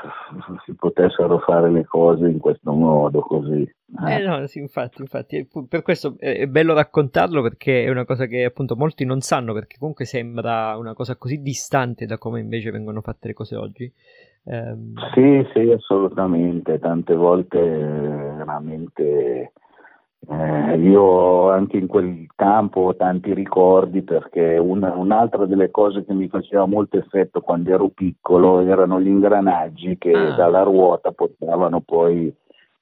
[0.64, 3.62] si, potessero fare le cose in questo modo così.
[4.07, 8.26] Eh, eh no, sì, infatti, infatti, per questo è bello raccontarlo perché è una cosa
[8.26, 12.70] che appunto molti non sanno perché comunque sembra una cosa così distante da come invece
[12.70, 13.92] vengono fatte le cose oggi.
[14.44, 14.92] Um...
[15.12, 19.53] Sì, sì, assolutamente, tante volte veramente
[20.28, 26.12] eh, io anche in quel campo ho tanti ricordi perché una, un'altra delle cose che
[26.12, 30.35] mi faceva molto effetto quando ero piccolo erano gli ingranaggi che ah.
[30.35, 32.33] dalla ruota portavano poi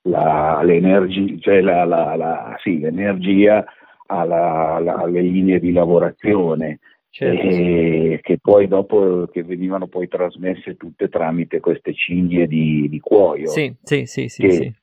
[0.02, 3.64] la, l'energia, cioè la, la, la, sì, l'energia
[4.06, 6.80] alla, alle linee di lavorazione.
[7.10, 7.40] Certo.
[7.40, 13.48] E che poi dopo che venivano poi trasmesse tutte tramite queste cinghie di, di cuoio.
[13.48, 14.74] Sì, sì, sì, sì, sì.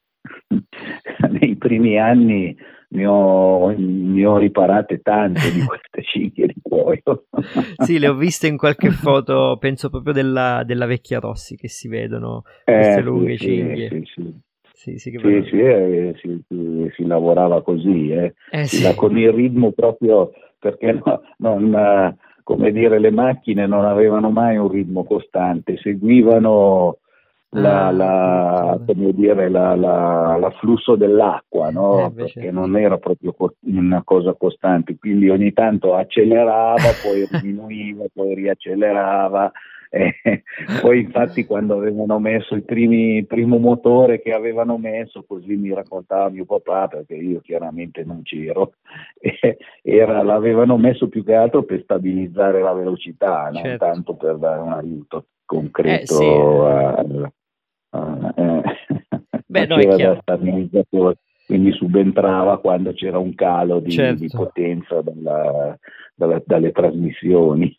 [1.29, 2.55] nei primi anni
[2.89, 7.25] ne ho, ne ho, riparate tante di queste cinghie di cuoio.
[7.83, 11.87] sì, le ho viste in qualche foto, penso proprio della, della vecchia Rossi, che si
[11.87, 13.89] vedono queste eh, lunghe sì, cinghie.
[13.89, 14.43] Sì, sì.
[14.77, 15.17] Sì, sì,
[15.49, 18.35] sì, eh, si, si, lavorava così, eh.
[18.51, 24.57] Eh, con il ritmo proprio perché no, non, come dire, le macchine non avevano mai
[24.57, 26.99] un ritmo costante, seguivano
[27.61, 32.05] la, ah, la, come dire, la, l'afflusso dell'acqua, no?
[32.05, 38.35] eh, perché non era proprio una cosa costante, quindi ogni tanto accelerava, poi diminuiva, poi
[38.35, 39.51] riaccelerava.
[39.89, 40.13] Eh,
[40.81, 45.73] poi infatti quando avevano messo il, primi, il primo motore che avevano messo, così mi
[45.73, 48.73] raccontava mio papà, perché io chiaramente non c'ero,
[49.19, 53.85] eh, era, l'avevano messo più che altro per stabilizzare la velocità, non certo.
[53.85, 57.21] tanto per dare un aiuto concreto eh, sì.
[57.23, 57.31] a,
[58.35, 58.63] eh,
[59.47, 59.77] Beh, no,
[61.45, 64.21] quindi subentrava quando c'era un calo di, certo.
[64.21, 65.77] di potenza dalla,
[66.15, 67.77] dalla, dalle trasmissioni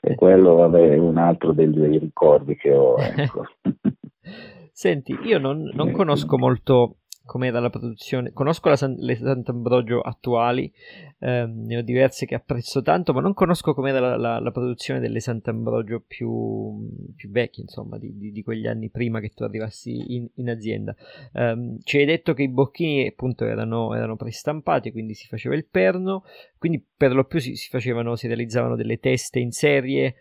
[0.00, 2.96] e quello vabbè, è un altro dei, dei ricordi che ho.
[2.98, 3.46] Ecco.
[4.70, 6.96] Senti, io non, non conosco molto
[7.26, 8.32] com'era la produzione.
[8.32, 10.72] Conosco la San, le Sant'Ambrogio attuali,
[11.18, 15.00] ehm, ne ho diverse che apprezzo tanto, ma non conosco com'era la, la, la produzione
[15.00, 20.14] delle Sant'Ambrogio più, più vecchie, insomma, di, di, di, quegli anni prima che tu arrivassi
[20.14, 20.94] in, in azienda.
[21.32, 25.66] Um, ci hai detto che i bocchini appunto erano, erano prestampati, quindi si faceva il
[25.66, 26.24] perno,
[26.56, 30.14] quindi per lo più si, si facevano, si realizzavano delle teste in serie.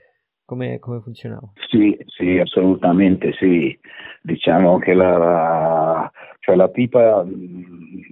[0.46, 1.50] Come, come, funzionava?
[1.70, 3.76] Sì, sì, assolutamente sì.
[4.22, 7.26] Diciamo che la, cioè la pipa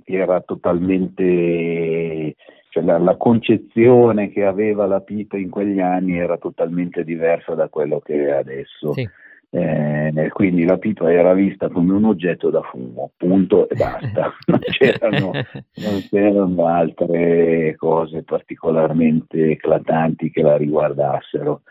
[0.03, 2.35] era totalmente,
[2.69, 7.69] cioè la, la, concezione che aveva la pipa in quegli anni era totalmente diversa da
[7.69, 8.93] quello che è adesso.
[8.93, 9.07] Sì.
[9.55, 14.59] Eh, quindi la pipa era vista come un oggetto da fumo, punto e basta, non
[14.61, 21.61] c'erano, non c'erano altre cose particolarmente eclatanti che la riguardassero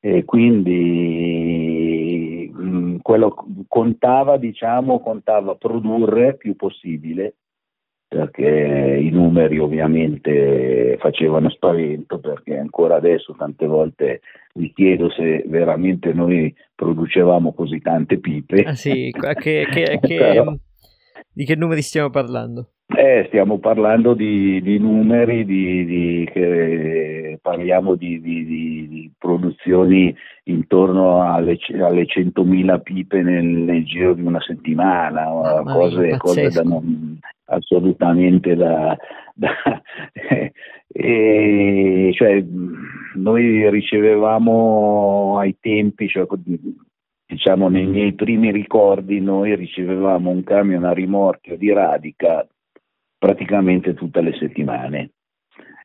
[0.00, 1.70] e quindi
[2.52, 3.36] mh, mm, quello
[3.68, 7.34] contava, diciamo, contava produrre più possibile
[8.10, 14.22] perché i numeri ovviamente facevano spavento perché ancora adesso tante volte
[14.54, 18.62] mi chiedo se veramente noi producevamo così tante pipe.
[18.62, 20.42] Ah sì, che, che, che,
[21.32, 22.70] di che numeri stiamo parlando?
[22.96, 31.56] Eh, stiamo parlando di, di numeri, di, di, che parliamo di, di, produzioni intorno alle,
[31.80, 38.56] alle 100.000 pipe nel, nel, giro di una settimana, ah, cose, cose da non, assolutamente
[38.56, 38.96] da...
[39.34, 39.50] da
[40.88, 42.44] e, cioè,
[43.14, 46.26] noi ricevevamo ai tempi, cioè,
[47.30, 52.44] diciamo nei miei primi ricordi, noi ricevevamo un camion a rimorchio di radica
[53.16, 55.10] praticamente tutte le settimane.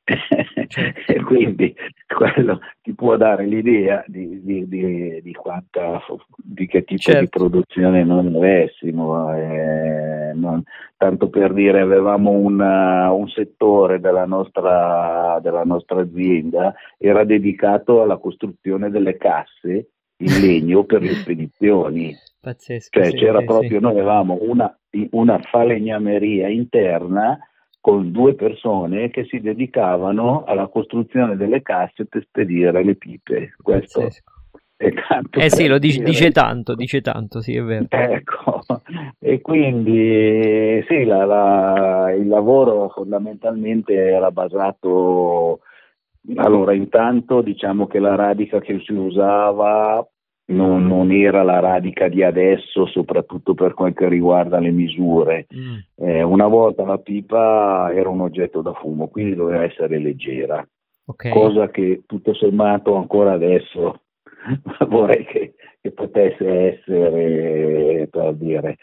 [0.05, 1.01] Certo.
[1.11, 1.75] e quindi
[2.07, 5.99] quello ti può dare l'idea di, di, di, di quanta,
[6.35, 7.21] di che tipo certo.
[7.21, 9.35] di produzione noi avessimo.
[9.35, 10.61] Eh, non,
[10.97, 18.17] tanto per dire, avevamo una, un settore della nostra, della nostra azienda, era dedicato alla
[18.17, 22.15] costruzione delle casse in legno per le spedizioni.
[22.39, 22.99] Pazzesco.
[22.99, 23.79] Cioè sì, c'era sì, proprio, sì.
[23.79, 24.77] noi avevamo una,
[25.11, 27.37] una falegnameria interna
[27.81, 33.53] con due persone che si dedicavano alla costruzione delle casse per spedire le pipe.
[33.61, 34.31] Questo Pazzesco.
[34.75, 35.39] è tanto.
[35.39, 37.85] Eh sì, lo dice, dice, tanto, dice tanto, sì, è vero.
[37.89, 38.61] Ecco,
[39.19, 45.59] e quindi sì, la, la, il lavoro fondamentalmente era basato
[46.35, 50.05] allora, intanto diciamo che la radica che si usava
[50.47, 55.47] non, non, era la radica di adesso, soprattutto per quel che riguarda le misure.
[55.55, 55.75] Mm.
[55.95, 60.65] Eh, una volta la pipa era un oggetto da fumo, quindi doveva essere leggera,
[61.05, 61.31] okay.
[61.31, 64.01] cosa che tutto sommato ancora adesso
[64.87, 68.77] vorrei che, che potesse essere, per dire,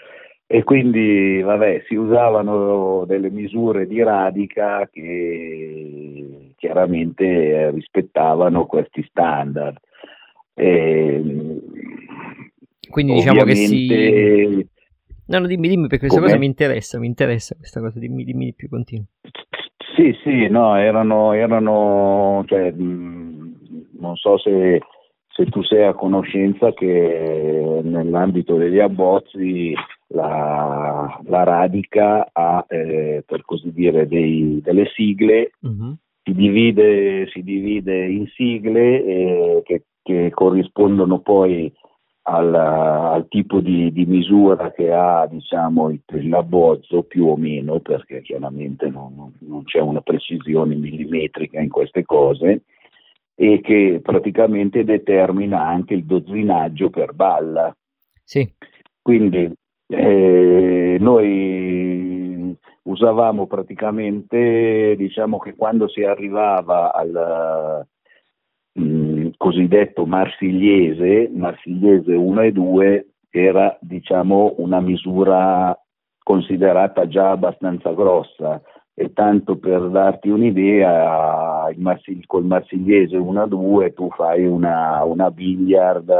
[0.47, 6.32] e quindi vabbè, si usavano delle misure di radica che
[6.63, 9.79] chiaramente rispettavano questi standard.
[10.55, 11.21] E,
[12.89, 14.67] Quindi diciamo che si...
[15.27, 16.31] No, no, dimmi, dimmi, perché questa Come?
[16.31, 19.07] cosa mi interessa, mi interessa questa cosa, dimmi, dimmi di più, continua.
[19.97, 24.81] Sì, sì, no, erano, erano cioè, non so se,
[25.29, 29.75] se, tu sei a conoscenza che nell'ambito degli abbozzi
[30.09, 35.97] la, la Radica ha, eh, per così dire, dei, delle sigle, uh-huh.
[36.23, 41.73] Si, divide, si, divide, in sigle eh, che, che, corrispondono poi
[42.25, 48.23] al, al tipo di, di, misura che ha diciamo, il, l'abbozzo più o meno, perché
[48.23, 52.62] chiaramente non, non c'è una precisione millimetrica in queste cose
[53.35, 57.75] e che praticamente determina anche il dozzinaggio per balla.
[58.23, 58.49] Sì.
[59.01, 59.53] Quindi
[59.89, 62.12] eh, noi
[62.83, 67.87] usavamo praticamente, diciamo che quando si arrivava al
[68.80, 75.76] mm, cosiddetto marsigliese, marsigliese 1 e 2, era diciamo una misura
[76.22, 78.61] considerata già abbastanza grossa.
[78.95, 86.12] E tanto per darti un'idea, il Marsigli, col Marsigliese 1-2 tu fai una, una billiard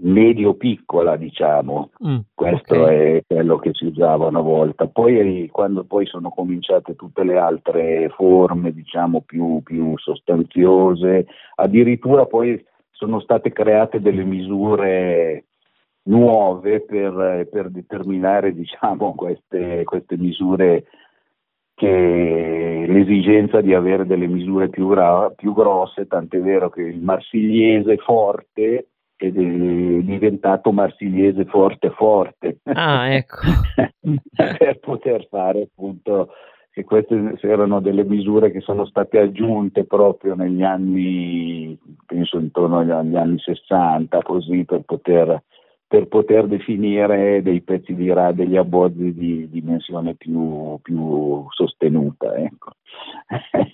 [0.00, 1.90] medio-piccola, diciamo.
[2.06, 3.16] Mm, Questo okay.
[3.16, 4.86] è quello che si usava una volta.
[4.86, 11.26] Poi, quando poi sono cominciate tutte le altre forme, diciamo, più, più sostanziose,
[11.56, 15.44] addirittura poi sono state create delle misure
[16.08, 20.86] nuove per, per determinare diciamo, queste, queste misure
[21.74, 27.96] che l'esigenza di avere delle misure più, gra- più grosse, tant'è vero che il marsigliese
[27.98, 28.88] forte
[29.26, 32.58] è diventato marsigliese forte forte.
[32.64, 33.38] Ah, ecco.
[34.34, 36.30] per poter fare appunto
[36.70, 42.90] che queste erano delle misure che sono state aggiunte proprio negli anni, penso intorno agli,
[42.90, 45.42] agli anni 60, così per poter
[45.88, 52.36] per poter definire dei pezzi di ra- degli abbozzi di dimensione più, più sostenuta.
[52.36, 52.72] Ecco.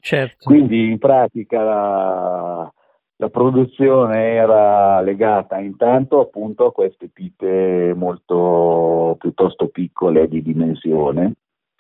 [0.01, 0.45] Certo.
[0.45, 2.73] Quindi in pratica
[3.17, 11.35] la, produzione era legata intanto appunto a queste pipe molto piuttosto piccole di dimensione.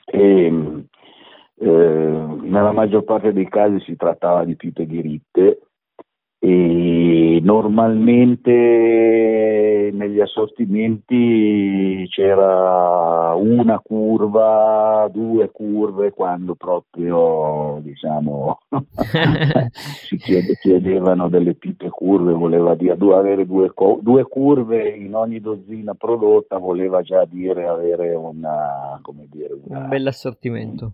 [0.05, 0.87] E
[1.57, 5.61] eh, nella maggior parte dei casi si trattava di pipe diritte
[6.45, 8.51] e normalmente
[9.95, 18.59] negli assortimenti c'era una curva, due curve quando proprio diciamo
[19.72, 23.72] si chiedevano delle pippe curve, voleva dire avere due,
[24.03, 30.07] due, curve in ogni dozzina prodotta voleva già dire avere una, dire, una un bel
[30.09, 30.92] assortimento.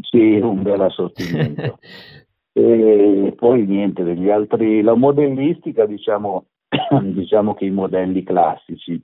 [0.00, 1.78] Sì, un bel assortimento.
[2.52, 6.46] E poi niente, degli altri, la modellistica diciamo,
[7.02, 9.00] diciamo che i modelli classici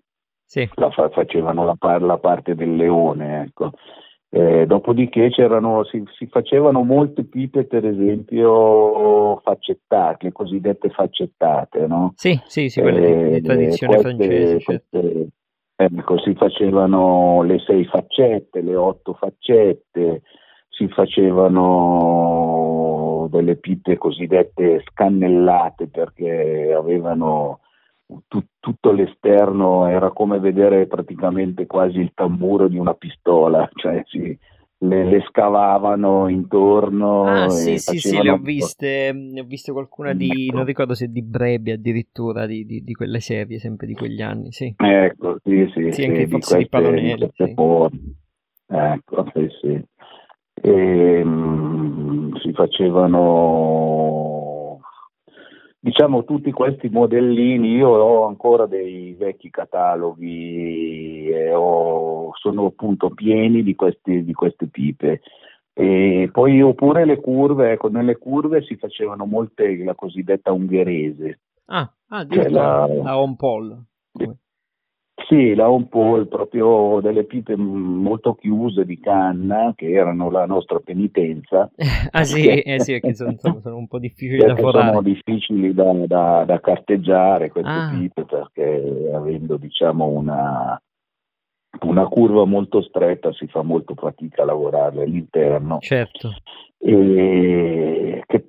[0.46, 0.68] sì.
[0.74, 3.72] la fa, facevano la, par- la, parte del leone, ecco.
[4.28, 12.12] Eh, dopodiché si, si, facevano molte pipe, per esempio, faccettate, le cosiddette faccettate, no?
[12.16, 14.60] Sì, sì, sì, quelle eh, di tradizione queste, francese.
[14.60, 15.00] Certo.
[15.00, 15.28] Queste,
[15.76, 20.22] ecco, si facevano le sei faccette, le otto faccette,
[20.68, 22.95] si facevano
[23.28, 27.60] delle pippe cosiddette scannellate perché avevano
[28.28, 34.38] tu, tutto l'esterno, era come vedere praticamente quasi il tamburo di una pistola, cioè si,
[34.78, 37.24] le, le, scavavano intorno.
[37.24, 39.12] Ah, sì, sì, sì, le ho viste.
[39.12, 40.56] Ne ho viste qualcuna di, ecco.
[40.56, 44.52] non ricordo se di Brebi addirittura, di, di, di, quelle serie, sempre di quegli anni,
[44.52, 44.74] sì.
[44.76, 45.92] Ecco, sì, sì.
[45.92, 47.30] Sì, anche i forse di Palonelli.
[47.34, 47.54] Sì.
[48.68, 49.84] Ecco, sì, sì
[50.66, 54.26] e, mh, si facevano
[55.78, 57.76] diciamo tutti questi modellini.
[57.76, 64.66] Io ho ancora dei vecchi cataloghi e ho, sono appunto pieni di, questi, di queste
[64.66, 65.20] pipe.
[65.72, 71.40] E poi oppure le curve ecco nelle curve si facevano molte la cosiddetta ungherese.
[71.66, 73.84] Ah, ah cioè la, la home pole
[75.24, 80.78] sì, la Home Pole, proprio delle pipe molto chiuse di canna, che erano la nostra
[80.78, 81.70] penitenza.
[82.10, 84.88] ah sì, eh sì perché sono, sono, un po' difficili da forare.
[84.88, 87.90] Sono difficili da, da, da carteggiare queste ah.
[87.90, 90.80] pipe, perché avendo diciamo una,
[91.80, 95.78] una curva molto stretta si fa molto fatica a lavorarle all'interno.
[95.80, 96.34] Certo.
[96.78, 98.48] E che,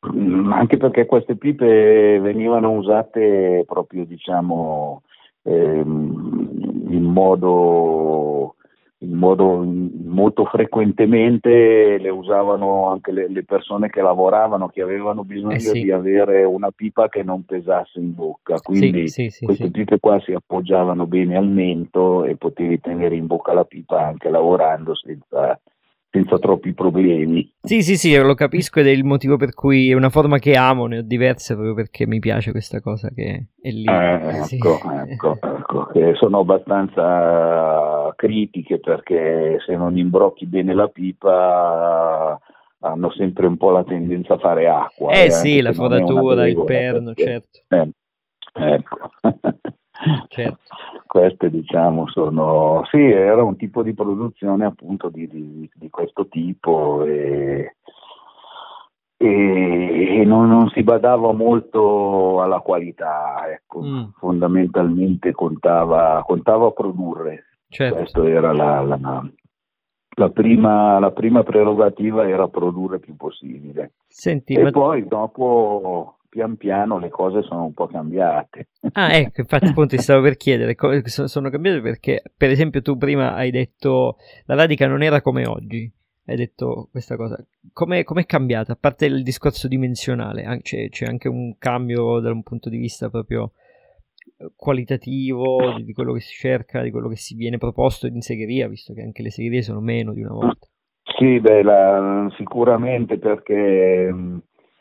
[0.00, 5.02] anche perché queste pipe venivano usate proprio diciamo
[5.50, 8.54] in modo
[9.00, 15.54] in modo molto frequentemente le usavano anche le, le, persone che lavoravano, che avevano bisogno
[15.54, 15.82] eh sì.
[15.82, 18.58] di avere una pipa che non pesasse in bocca.
[18.58, 23.26] Quindi sì, sì, queste pipe qua si appoggiavano bene al mento e potevi tenere in
[23.26, 25.60] bocca la pipa anche lavorando senza,
[26.10, 27.50] senza troppi problemi.
[27.60, 30.56] Sì, sì, sì, lo capisco ed è il motivo per cui è una forma che
[30.56, 33.84] amo, ne ho diverse proprio perché mi piace questa cosa che è lì.
[33.84, 34.56] Eh, sì.
[34.56, 42.38] ecco, ecco, ecco, sono abbastanza critiche perché se non imbrocchi bene la pipa
[42.80, 45.12] hanno sempre un po' la tendenza a fare acqua.
[45.12, 47.58] Eh, eh sì, la foratura, il perno, perché, certo.
[47.68, 47.90] Eh,
[48.54, 49.10] ecco.
[50.28, 50.58] certo.
[51.06, 57.04] Queste diciamo sono, sì, era un tipo di produzione appunto di, di, di questo tipo
[57.04, 57.76] e,
[59.16, 63.82] e, e non, non, si badava molto alla qualità, ecco.
[63.82, 64.04] mm.
[64.18, 67.96] fondamentalmente contava, contava produrre, certo.
[67.96, 69.28] questa era la, la,
[70.16, 73.94] la, prima, la prima prerogativa era produrre più possibile.
[74.06, 74.70] Senti, e ma...
[74.70, 78.68] poi dopo pian piano le cose sono un po' cambiate.
[78.92, 83.34] Ah, ecco, infatti appunto ti stavo per chiedere, sono cambiate perché per esempio tu prima
[83.34, 84.16] hai detto
[84.46, 85.90] la radica non era come oggi,
[86.26, 88.72] hai detto questa cosa, come è cambiata?
[88.72, 93.08] A parte il discorso dimensionale, c'è, c'è, anche un cambio da un punto di vista
[93.08, 93.52] proprio
[94.36, 98.20] eh, qualitativo di, di quello che si cerca, di quello che si viene proposto in
[98.20, 100.66] segheria, visto che anche le segherie sono meno di una volta.
[101.16, 104.12] Sì, beh, la, sicuramente perché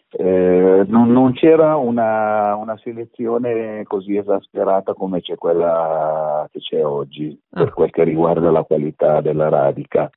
[0.09, 7.37] eh, non, non, c'era una, una, selezione così esasperata come c'è quella che c'è oggi
[7.51, 7.63] ah.
[7.63, 10.09] per quel che riguarda la qualità della radica.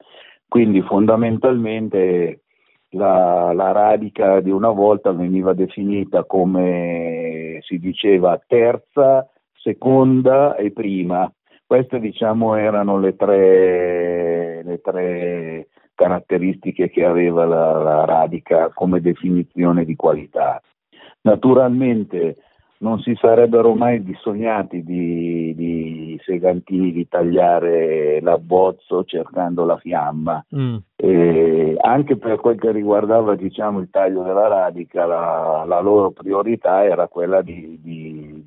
[0.46, 2.42] Quindi fondamentalmente
[2.90, 11.32] la, la, radica di una volta veniva definita come si diceva terza, seconda e prima.
[11.66, 15.68] Queste diciamo erano le tre, le tre
[16.00, 20.58] caratteristiche che aveva la, la radica come definizione di qualità.
[21.22, 22.36] Naturalmente
[22.78, 30.42] non si sarebbero mai bisognati di, di segantini di tagliare l'abbozzo cercando la fiamma.
[30.56, 30.76] Mm.
[31.82, 37.08] anche per quel che riguardava diciamo, il taglio della radica, la, la loro priorità era
[37.08, 38.42] quella di, di,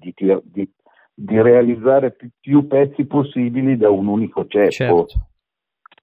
[1.14, 4.72] di realizzare più, più, pezzi possibili da un unico ceppo.
[4.72, 5.28] Certo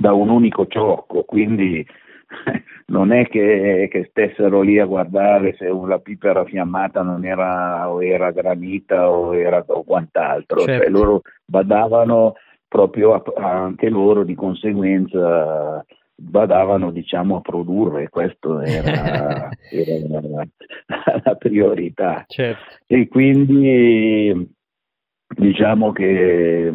[0.01, 1.87] da un unico ciocco, quindi
[2.87, 7.91] non è che, che, stessero lì a guardare se la pipa era fiammata non era,
[7.91, 10.83] o era granita o, era, o quant'altro, cioè, certo.
[10.85, 12.33] cioè, loro badavano
[12.67, 15.85] proprio a, anche loro di conseguenza
[16.15, 20.47] badavano diciamo a produrre, questa era, era la,
[21.25, 22.25] la, priorità.
[22.27, 22.77] Certo.
[22.87, 24.49] E quindi
[25.37, 26.72] diciamo che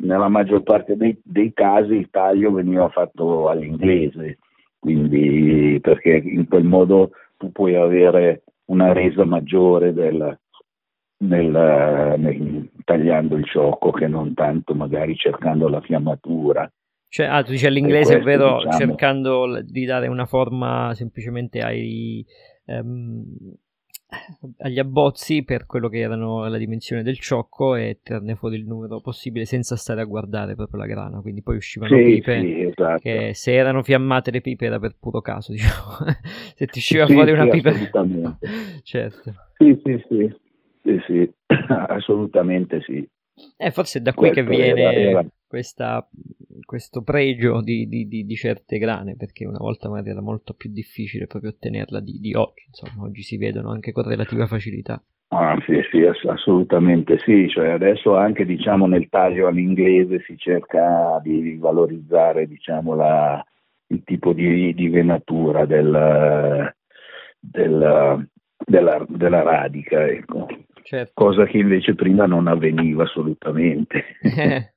[0.00, 4.38] nella maggior parte dei, dei, casi il taglio veniva fatto all'inglese,
[4.78, 10.38] quindi perché in quel modo tu puoi avere una resa maggiore del,
[11.18, 16.70] nel, nel, tagliando il ciocco che non tanto magari cercando la fiammatura.
[17.08, 22.26] Cioè, ah, tu dici all'inglese, ovvero diciamo, cercando di dare una forma semplicemente ai,
[22.66, 23.24] um,
[24.58, 29.00] agli abbozzi per quello che erano la dimensione del ciocco e tirarne fuori il numero
[29.00, 31.20] possibile senza stare a guardare proprio la grana.
[31.20, 32.98] Quindi poi uscivano sì, pipe sì, esatto.
[33.00, 35.96] che se erano fiammate le pipe era per puro caso, diciamo.
[36.54, 37.72] se ti usciva sì, fuori una pipa.
[38.82, 39.32] certo.
[39.56, 40.36] Sì, sì, sì.
[40.82, 41.32] Sì, sì.
[41.88, 43.08] assolutamente sì.
[43.56, 45.26] Eh, forse è da qui Questo che viene era, era.
[45.54, 46.04] Questa,
[46.64, 50.68] questo pregio di, di, di, di, certe grane, perché una volta magari era molto più
[50.68, 55.00] difficile proprio ottenerla di, oggi, insomma, oggi si vedono anche con relativa facilità.
[55.28, 61.56] Ah, sì, sì, assolutamente sì, cioè adesso anche diciamo, nel taglio all'inglese si cerca di
[61.56, 63.40] valorizzare diciamo, la,
[63.90, 66.74] il tipo di, di venatura del,
[67.38, 68.28] del,
[68.58, 70.48] della, della, radica, ecco.
[70.82, 71.12] certo.
[71.14, 74.02] cosa che invece prima non avveniva assolutamente.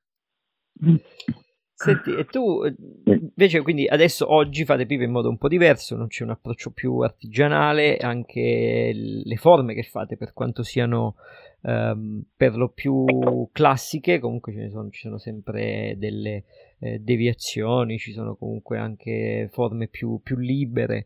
[1.80, 2.64] Senti, e tu
[3.06, 6.72] invece quindi adesso oggi fate pipe in modo un po' diverso, non c'è un approccio
[6.72, 11.18] più artigianale, anche le forme che fate per quanto siano
[11.62, 13.06] um, per lo più
[13.52, 16.46] classiche, comunque ce ne sono, ci sono sempre delle
[16.80, 21.06] eh, deviazioni, ci sono comunque anche forme più, più libere.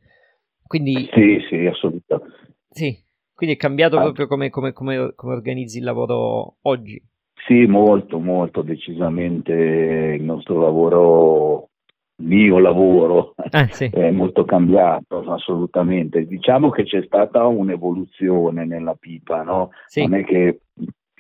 [0.65, 2.55] Quindi, sì, sì, assolutamente.
[2.69, 2.97] Sì,
[3.33, 4.03] quindi è cambiato ah.
[4.03, 7.01] proprio come, come, come, come organizzi il lavoro oggi.
[7.45, 11.69] Sì, molto, molto, decisamente il nostro lavoro,
[12.17, 13.85] il mio lavoro, eh, sì.
[13.93, 16.25] è molto cambiato, assolutamente.
[16.25, 19.71] Diciamo che c'è stata un'evoluzione nella pipa, no?
[19.87, 20.01] Sì.
[20.01, 20.61] Non è che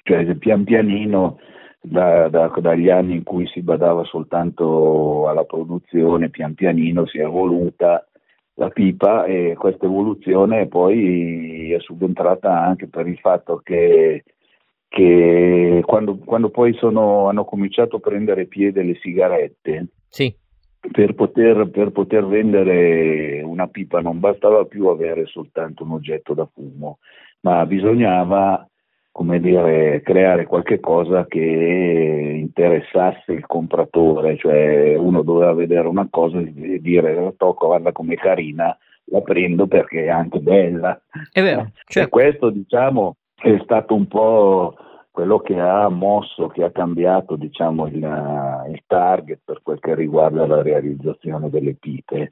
[0.03, 1.39] cioè, pian pianino
[1.81, 7.23] da, da, dagli anni in cui si badava soltanto alla produzione, pian pianino si è
[7.23, 8.05] evoluta
[8.55, 14.23] la pipa e questa evoluzione poi è subentrata anche per il fatto che,
[14.91, 20.35] che quando, quando, poi sono, hanno cominciato a prendere piede le sigarette, sì.
[20.91, 26.45] per, poter, per poter vendere una pipa non bastava più avere soltanto un oggetto da
[26.53, 26.97] fumo,
[27.39, 28.67] ma bisognava
[29.13, 36.37] come dire, creare qualche cosa che interessasse il compratore, cioè uno doveva vedere una cosa
[36.37, 41.01] e dire la tocco, guarda come carina, la prendo perché è anche bella.
[41.31, 41.71] È vero.
[41.85, 42.07] Certo.
[42.07, 44.75] E questo diciamo è stato un po'
[45.11, 47.95] quello che ha mosso, che ha cambiato diciamo, il,
[48.69, 52.31] il target per quel che riguarda la realizzazione delle pipe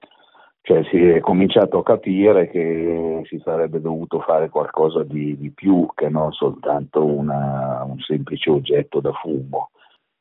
[0.62, 5.88] cioè si è cominciato a capire che si sarebbe dovuto fare qualcosa di, di più
[5.96, 9.72] che non soltanto una, un semplice oggetto da fumo.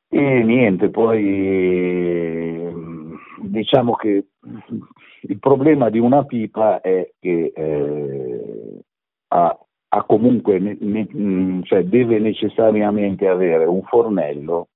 [0.08, 2.72] E niente, poi
[3.42, 4.28] diciamo che
[5.20, 8.80] il problema di una pipa è che eh,
[9.28, 9.58] ha,
[9.88, 14.68] ha, comunque, ne, ne, cioè deve necessariamente avere un fornello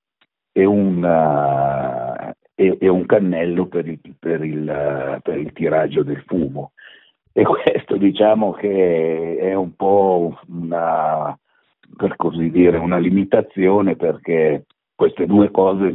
[0.52, 6.72] e una, e, e un cannello per il, per, il, per il, tiraggio del fumo.
[7.32, 11.38] E questo diciamo che è un po' una,
[11.96, 15.92] per così dire, una limitazione perché queste due cose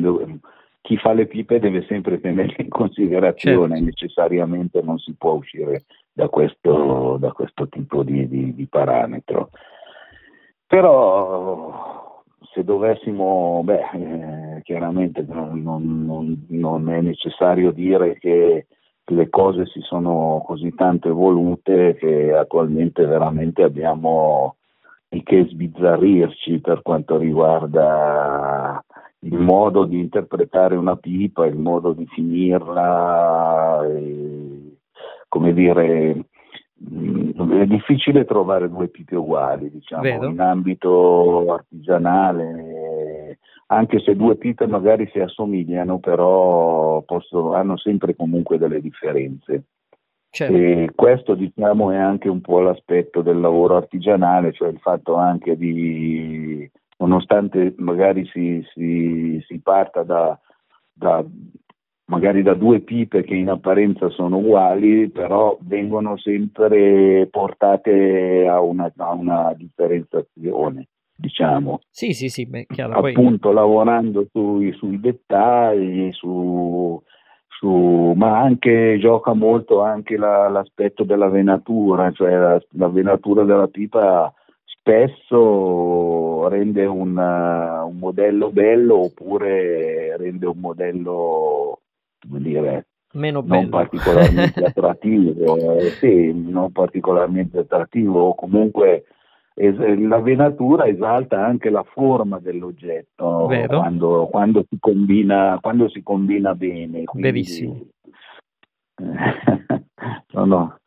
[0.81, 3.83] chi fa le pipe deve sempre tenerle in considerazione, certo.
[3.83, 5.83] necessariamente non si può uscire
[6.17, 9.51] da questo, da questo tipo di, di, di parametro.
[10.65, 18.65] Però se dovessimo, beh, eh, chiaramente non, non, non, è necessario dire che
[19.05, 24.55] le cose si sono così tanto evolute che attualmente veramente abbiamo
[25.07, 28.83] di che sbizzarrirci per quanto riguarda
[29.19, 34.46] il modo di interpretare una pipa, il modo di finirla, e,
[35.27, 36.25] come dire,
[36.79, 40.27] è difficile trovare due pipe uguali, diciamo, Vedo.
[40.27, 48.57] in ambito artigianale, anche se due pipe magari si assomigliano, però possono, hanno sempre comunque
[48.57, 49.63] delle differenze.
[50.29, 50.55] Certo.
[50.55, 55.57] E questo diciamo è anche un po' l'aspetto del lavoro artigianale, cioè il fatto anche
[55.57, 60.39] di, nonostante magari si, si, si parta da,
[60.93, 61.25] da
[62.07, 68.91] magari da due pipe che in apparenza sono uguali, però vengono sempre portate a una,
[68.95, 71.79] a una differenziazione, diciamo.
[71.89, 72.93] Sì, sì, sì, beh, chiaro.
[72.93, 73.55] Appunto, poi...
[73.55, 77.01] lavorando sui, sui dettagli, su,
[77.47, 83.67] su, ma anche gioca molto anche la, l'aspetto della venatura, cioè la, la, venatura della
[83.67, 84.33] pipa
[84.63, 91.76] spesso rende un, un modello bello oppure rende un modello
[92.19, 99.05] come dire, Meno non particolarmente attrattivo, eh, sì, non particolarmente attrattivo, o comunque
[99.55, 106.53] es- la venatura esalta anche la forma dell'oggetto quando, quando, si combina, quando si combina
[106.53, 107.05] bene.
[107.05, 107.79] Quindi, Verissimo.
[110.27, 110.77] sono,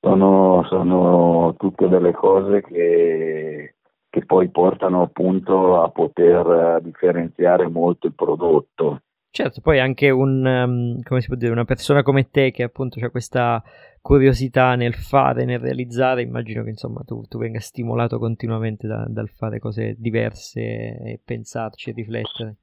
[0.00, 3.74] sono, sono tutte delle cose che,
[4.08, 9.02] che poi portano appunto a poter differenziare molto il prodotto.
[9.32, 12.98] Certo, poi anche un, um, come si può dire, una persona come te che appunto
[13.04, 13.62] ha questa
[14.00, 19.28] curiosità nel fare, nel realizzare, immagino che insomma tu, tu venga stimolato continuamente da, dal
[19.28, 22.56] fare cose diverse e pensarci e riflettere.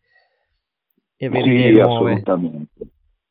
[1.16, 2.88] E avere sì, assolutamente,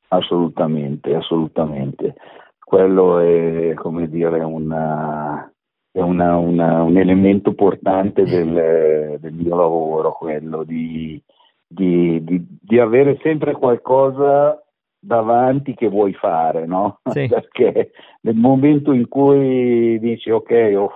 [0.09, 2.14] assolutamente, assolutamente.
[2.59, 5.53] Quello è, come dire, una,
[5.93, 11.22] è una, una, un elemento portante del, del mio lavoro, quello di
[11.67, 14.62] di, di, di, avere sempre qualcosa
[14.99, 17.01] davanti che vuoi fare, no?
[17.05, 17.27] Sì.
[17.29, 17.93] Perché
[18.23, 20.91] nel momento in cui dici ok, oh,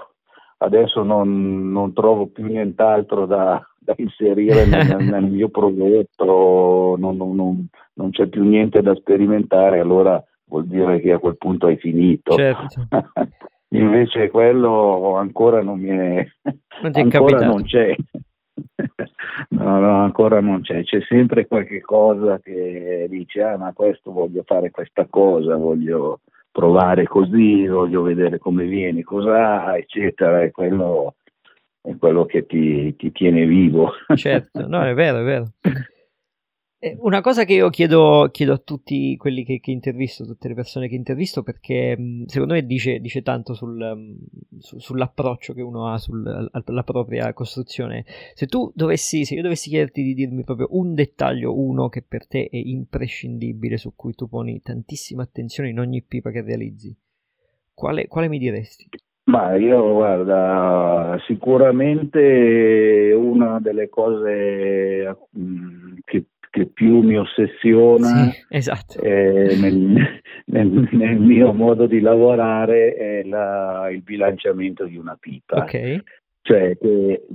[0.58, 7.68] adesso non, non, trovo più nient'altro da, da inserire nel, nel, mio prodotto, non, non,
[7.94, 12.34] non, c'è più niente da sperimentare, allora vuol dire che a quel punto hai finito.
[12.34, 12.86] Certo.
[13.72, 16.26] Invece quello ancora non mi è,
[16.82, 17.94] non ancora non c'è.
[19.50, 24.42] No, no, ancora non c'è, c'è sempre qualche cosa che dice, ah ma questo voglio
[24.44, 31.14] fare questa cosa, voglio provare così, voglio vedere come viene, cosa eccetera, e quello
[31.82, 33.92] è quello che ti, ti tiene vivo.
[34.14, 35.52] Certo, no, è vero, è vero.
[36.82, 40.54] Eh, una cosa che io chiedo, chiedo a tutti quelli che, che, intervisto, tutte le
[40.54, 44.16] persone che intervisto, perché secondo me dice, dice tanto sul,
[44.58, 48.06] su, sull'approccio che uno ha sulla propria costruzione.
[48.32, 52.26] Se tu dovessi, se io dovessi chiederti di dirmi proprio un dettaglio, uno che per
[52.26, 56.96] te è imprescindibile, su cui tu poni tantissima attenzione in ogni pipa che realizzi,
[57.74, 58.88] quale, quale mi diresti?
[59.24, 65.14] Ma io guarda, sicuramente una delle cose
[66.06, 69.00] che che più mi ossessiona sì, esatto.
[69.02, 75.62] nel, nel, nel, mio modo di lavorare è la, il bilanciamento di una pipa.
[75.62, 76.02] Okay.
[76.42, 77.26] Cioè che,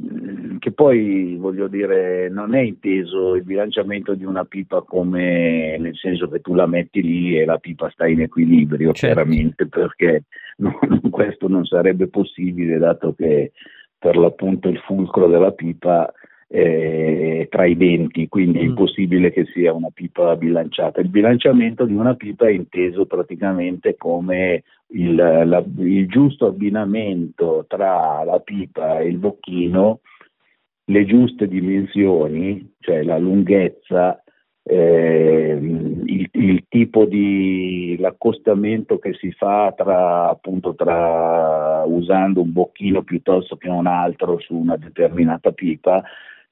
[0.60, 6.28] che, poi voglio dire non è inteso il bilanciamento di una pipa come nel senso
[6.28, 9.16] che tu la metti lì e la pipa sta in equilibrio, certo.
[9.16, 10.24] chiaramente perché
[10.58, 10.74] non,
[11.10, 13.52] questo non sarebbe possibile dato che
[13.98, 16.12] per l'appunto il fulcro della pipa
[16.48, 18.68] eh, tra i denti, quindi è mm.
[18.68, 21.02] impossibile che sia una pipa bilanciata.
[21.02, 28.24] Il bilanciamento di una pipa è inteso praticamente come il, la, il giusto abbinamento tra
[28.24, 30.02] la pipa e il bocchino,
[30.86, 34.22] le giuste dimensioni, cioè la lunghezza,
[34.68, 43.04] eh, il, il, tipo di l'accostamento che si fa tra appunto tra usando un bocchino
[43.04, 46.04] piuttosto che un altro su una determinata pipa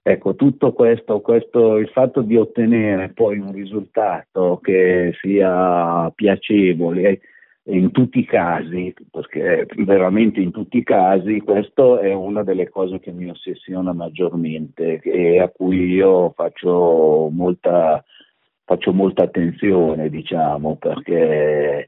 [0.06, 7.22] Ecco, tutto questo, questo, il fatto di ottenere poi un risultato che sia piacevole
[7.68, 12.99] in tutti i casi, perché veramente in tutti i casi, questo è una delle cose
[12.99, 18.04] che mi ossessiona maggiormente e a cui io faccio molta,
[18.66, 21.88] faccio molta attenzione, diciamo, perché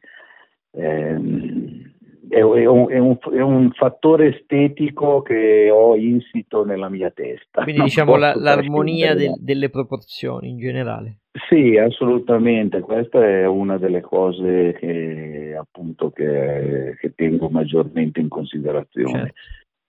[0.71, 1.94] ehm,
[2.29, 2.57] è, un,
[2.89, 7.63] è, un, è, un, fattore estetico che ho insito nella mia testa.
[7.63, 11.19] Quindi non diciamo la, l'armonia del, delle proporzioni in generale.
[11.49, 19.11] Sì, assolutamente, questa è una delle cose che appunto che, che tengo maggiormente in considerazione.
[19.11, 19.33] Certo.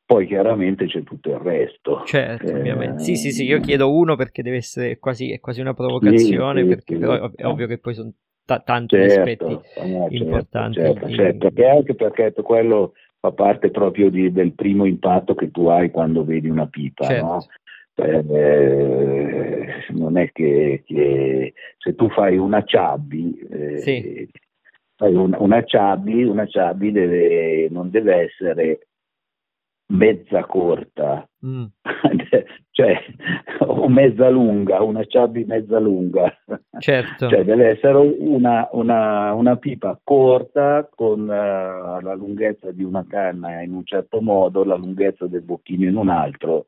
[0.05, 2.03] Poi chiaramente c'è tutto il resto.
[2.05, 3.03] Certo, eh, ovviamente.
[3.03, 6.69] Sì, sì, sì, io chiedo uno perché deve essere quasi, è quasi una provocazione, sì,
[6.69, 8.13] perché sì, però è ovvio che poi sono
[8.47, 9.63] t- tanti certo, aspetti no,
[10.09, 10.81] certo, importanti.
[10.81, 15.67] Certo, certo, e anche perché quello fa parte proprio di, del primo impatto che tu
[15.67, 17.27] hai quando vedi una pipa, certo.
[17.27, 17.47] no?
[17.97, 24.29] eh, non è che, che, se tu fai una ciabbi, eh, sì.
[24.95, 28.87] fai una, una ciabbi, una ciabbi deve, non deve essere
[29.89, 31.65] mezza corta, mm.
[32.71, 32.95] cioè
[33.61, 36.33] o mezza lunga, una ciabbi mezza lunga.
[36.79, 37.29] Certo.
[37.29, 43.63] Cioè deve essere una, una, una pipa corta con uh, la lunghezza di una canna
[43.63, 46.67] in un certo modo, la lunghezza del bocchino in un altro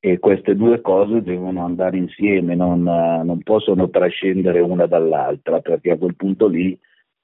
[0.00, 5.92] e queste due cose devono andare insieme, non, uh, non possono trascendere una dall'altra perché
[5.92, 6.78] a quel punto lì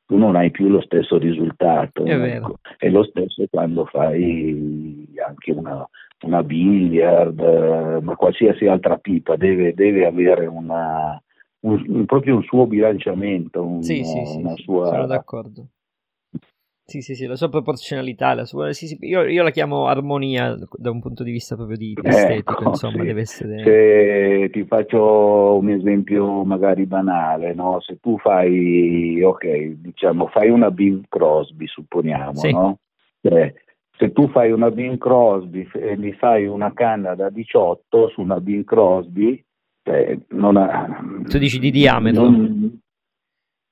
[0.07, 2.05] tu non hai più lo stesso risultato.
[2.05, 2.59] Ecco.
[2.77, 5.89] È lo stesso quando fai anche una,
[6.23, 11.21] una billiard, ma qualsiasi altra pipa, deve, deve avere una,
[11.61, 13.65] un, un, proprio un suo bilanciamento.
[13.65, 14.87] Un, sì, sì, sì, sua...
[14.87, 15.69] sono d'accordo.
[16.87, 20.55] Sì, sì, sì, la sua proporzionalità, la sua, sì, sì, io, io, la chiamo armonia
[20.76, 23.07] da un punto di vista proprio di, di estetico, ecco, insomma, sì.
[23.07, 23.62] deve essere...
[23.64, 27.80] Se ti faccio un esempio magari banale, no?
[27.80, 29.47] Se tu fai, ok,
[29.78, 32.53] diciamo, fai una Bing Crosby, supponiamo, sì.
[32.53, 32.78] no?
[33.22, 33.55] Eh,
[33.97, 38.41] se tu fai una Bing Crosby e mi fai una canna da 18 su una
[38.41, 39.43] Bing Crosby,
[39.85, 42.28] eh, non ha, tu dici di diametro?
[42.28, 42.80] Non,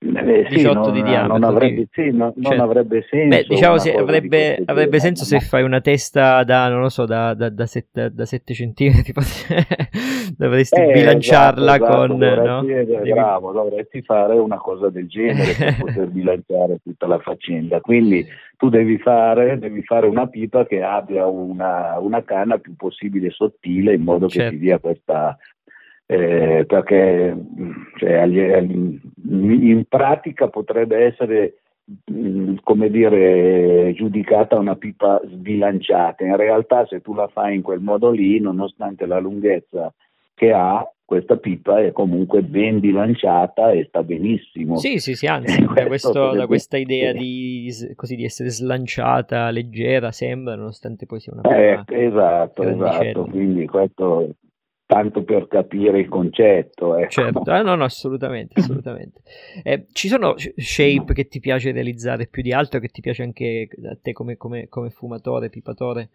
[0.02, 1.38] eh, 18 sì, di diametro.
[1.38, 2.62] Non avrebbe, sì, no, non certo.
[2.62, 3.28] avrebbe senso.
[3.28, 7.34] Beh, diciamo se avrebbe, avrebbe senso se fai una testa da, non lo so, da,
[7.34, 9.12] da, da, 7, da 7 centimetri,
[10.36, 12.18] dovresti eh, bilanciarla esatto, con...
[12.18, 13.14] Dovresti, no?
[13.14, 17.80] Bravo, dovresti fare una cosa del genere per poter bilanciare tutta la faccenda.
[17.80, 18.26] Quindi
[18.56, 23.94] tu devi fare, devi fare una pipa che abbia una, una canna più possibile sottile
[23.94, 24.50] in modo certo.
[24.50, 25.36] che ti dia questa
[26.12, 27.36] eh, perché
[27.96, 31.54] cioè, in pratica potrebbe essere
[32.10, 36.24] mm, come dire, giudicata una pipa sbilanciata.
[36.24, 39.92] In realtà se tu la fai in quel modo lì, nonostante la lunghezza
[40.34, 44.76] che ha, questa pipa è comunque ben bilanciata e sta benissimo.
[44.76, 50.10] Sì, sì, sì, anzi, da, questo, da questa idea di, così, di, essere slanciata, leggera,
[50.10, 51.84] sembra, nonostante poi sia una pipa.
[51.86, 54.34] Eh, esatto, esatto, quindi questo
[54.92, 56.96] tanto per capire il concetto.
[56.96, 57.10] Ecco.
[57.10, 59.22] Certo, ah, no, no, assolutamente, assolutamente.
[59.64, 63.68] Eh, ci sono shape che ti piace realizzare più di altro, che ti piace anche
[63.84, 66.10] a te come, come, come fumatore, pipatore?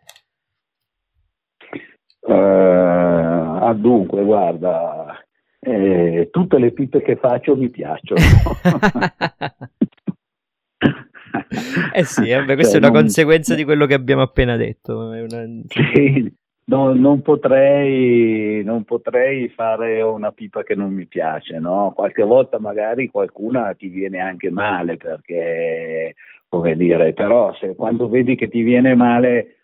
[2.20, 5.18] Uh, ah, dunque, guarda,
[5.60, 8.20] eh, tutte le pipe che faccio mi piacciono.
[11.94, 13.02] eh sì, eh, questa cioè, è una non...
[13.02, 14.98] conseguenza di quello che abbiamo appena detto.
[14.98, 15.46] Una...
[15.68, 16.34] Sì,
[16.68, 21.92] no, non, potrei, non, potrei, fare una pipa che non mi piace, no?
[21.96, 26.16] Qualche volta magari qualcuna ti viene anche male perché,
[26.48, 29.58] come dire, però se quando vedi che ti viene male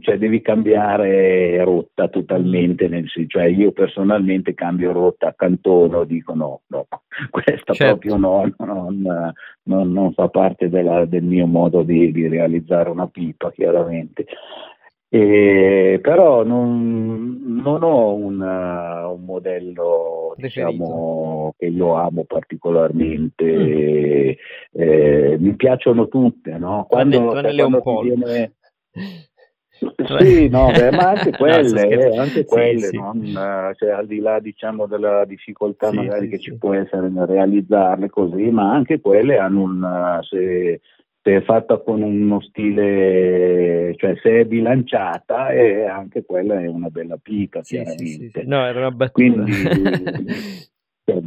[0.00, 6.86] cioè devi cambiare rotta totalmente, nel, cioè io personalmente cambio rotta, cantono, dico no, no
[7.30, 7.98] questa certo.
[7.98, 9.32] proprio no, non,
[9.64, 14.26] non, non fa parte della, del mio modo di, di, realizzare una pipa chiaramente.
[15.10, 24.80] E, però non, non ho una, un modello diciamo, che io amo particolarmente, mm.
[24.80, 26.86] eh, mi piacciono tutte, no?
[26.88, 28.52] quando, quando, quando viene,
[30.18, 33.32] sì, no, beh, ma anche quelle, no, eh, anche quelle sì, non, sì.
[33.78, 38.10] Cioè, al di là diciamo, della difficoltà sì, magari che ci può essere nel realizzarle
[38.10, 40.80] così, ma anche quelle hanno un, se,
[41.28, 46.88] se, è fatta con uno stile, cioè se è bilanciata, e anche quella è una
[46.88, 48.44] bella pica, chiaramente.
[48.44, 49.12] No, era una battuta.
[49.12, 49.52] Quindi,
[51.04, 51.20] cioè,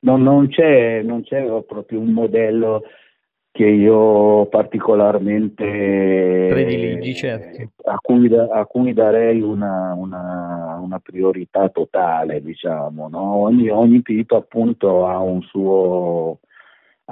[0.00, 2.82] non, non, c'è, non c'è proprio un modello
[3.52, 7.70] che io particolarmente prediligi, certo.
[7.84, 13.08] a, cui, a cui darei una, una, una, priorità totale, diciamo.
[13.08, 13.36] No?
[13.38, 16.38] Ogni, ogni pipa appunto ha un suo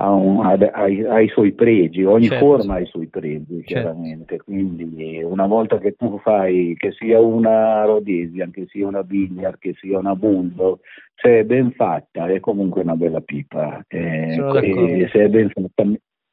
[0.06, 2.44] un, ha, ha, ha i suoi pregi, ogni certo.
[2.44, 3.66] forma ha i suoi pregi, certo.
[3.66, 4.36] chiaramente.
[4.36, 4.44] Certo.
[4.44, 9.74] Quindi una volta che tu fai che sia una Rhodesian, che sia una Billiard, che
[9.78, 10.78] sia una Bulldog,
[11.14, 13.84] se è ben fatta è comunque una bella pipa.
[13.88, 15.84] Eh, e se è ben fatta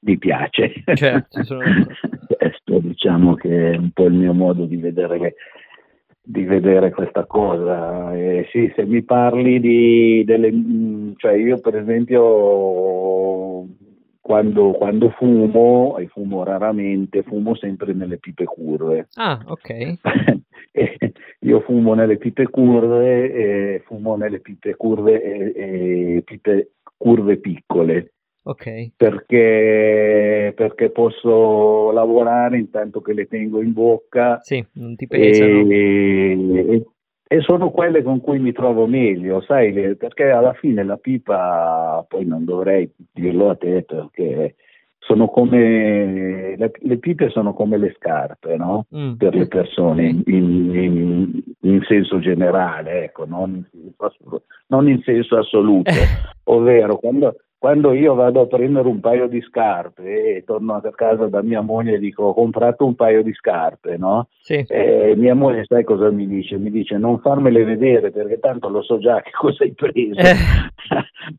[0.05, 0.71] mi piace.
[0.93, 1.41] Certo,
[2.37, 5.35] Questo diciamo che è un po' il mio modo di vedere,
[6.25, 8.13] di vedere questa cosa.
[8.15, 13.67] E sì, se mi parli di delle, cioè io per esempio
[14.25, 19.07] quando, quando, fumo, e fumo raramente, fumo sempre nelle pipe curve.
[19.13, 19.99] Ah, ok.
[21.41, 28.14] io fumo nelle pipe curve, e fumo nelle pipe curve e, e pipe curve piccole.
[28.47, 28.91] Okay.
[28.95, 34.39] Perché, perché, posso lavorare intanto che le tengo in bocca.
[34.41, 35.67] Sì, non ti pesano.
[35.71, 36.85] E,
[37.27, 42.25] e, sono quelle con cui mi trovo meglio, sai, perché alla fine la pipa, poi
[42.25, 44.55] non dovrei dirlo a te perché
[44.99, 48.85] sono come le, le pipe sono come le scarpe, no?
[48.95, 49.13] Mm.
[49.13, 53.67] Per le persone in, in, in senso generale, ecco, non,
[54.67, 55.91] non in senso assoluto,
[56.45, 57.35] ovvero quando
[57.65, 61.61] quando io vado a prendere un paio di scarpe e torno a casa da mia
[61.61, 64.27] moglie e dico ho comprato un paio di scarpe, no?
[64.39, 64.63] Sì.
[64.67, 66.57] E mia moglie sai cosa mi dice?
[66.57, 70.19] Mi dice non farmele vedere perché tanto lo so già che cosa hai preso.
[70.19, 70.35] Eh.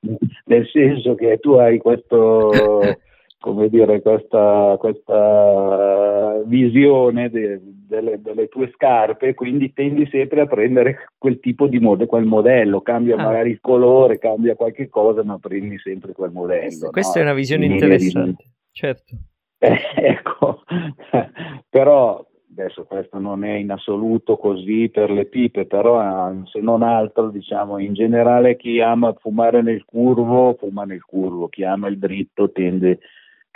[0.46, 2.50] Nel senso che tu hai questo
[3.39, 11.11] come dire, questa, questa visione de, delle, delle, tue scarpe, quindi tendi sempre a prendere
[11.18, 13.22] quel tipo di modello, quel modello, cambia ah.
[13.22, 16.91] magari il colore, cambia qualche cosa, ma prendi sempre quel modello.
[16.91, 17.20] Questa no?
[17.20, 18.51] è una visione interessante, di...
[18.72, 19.16] certo.
[19.59, 20.62] Eh, ecco,
[21.68, 22.24] però
[22.59, 27.78] adesso questo non è in assoluto così per le pipe, però se non altro diciamo
[27.78, 33.01] in generale chi ama fumare nel curvo fuma nel curvo, chi ama il dritto tende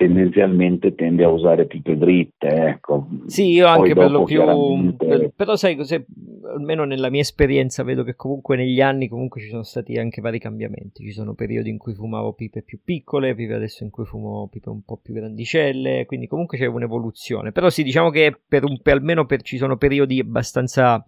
[0.00, 2.48] tendenzialmente tende a usare pipe dritte.
[2.48, 3.06] Ecco.
[3.26, 4.42] Sì, io anche per lo più,
[4.96, 6.02] per, però sai cos'è,
[6.54, 10.38] almeno nella mia esperienza vedo che comunque negli anni comunque ci sono stati anche vari
[10.38, 14.48] cambiamenti, ci sono periodi in cui fumavo pipe più piccole, pipe adesso in cui fumo
[14.50, 18.80] pipe un po' più grandicelle, quindi comunque c'è un'evoluzione, però sì diciamo che per un,
[18.80, 21.06] per, almeno per, ci sono periodi abbastanza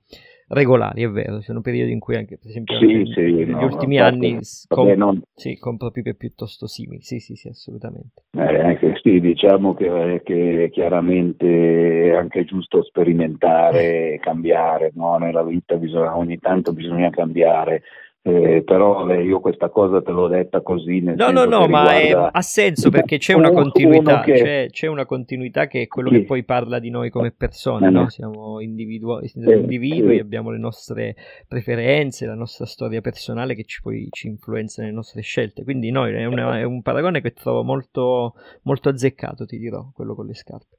[0.53, 3.51] regolari, è vero, ci sono periodi in cui anche, per esempio, sì, anche sì, negli
[3.51, 4.39] no, ultimi no, anni
[4.69, 5.23] com- non...
[5.35, 8.25] sì, compro pipe piuttosto simili, sì, sì, sì, assolutamente.
[8.37, 15.17] Eh, sì, diciamo che, che, chiaramente è anche giusto sperimentare, cambiare, no?
[15.17, 17.83] nella vita bisogna, ogni tanto bisogna cambiare,
[18.25, 21.01] eh, però eh, io questa cosa te l'ho detta così.
[21.01, 24.35] Nel no, no, no, ma è, ha senso perché c'è una continuità, che...
[24.35, 26.19] c'è, c'è, una continuità che è quello sì.
[26.19, 28.09] che poi parla di noi come persone, no?
[28.11, 31.17] Siamo individu- individui, abbiamo le nostre
[31.49, 35.65] preferenze, la nostra storia personale che ci, poi, ci influenza nelle nostre scelte.
[35.65, 40.15] Quindi no, è, una, è, un paragone che trovo molto, molto azzeccato, ti dirò, quello
[40.15, 40.77] con le scarpe.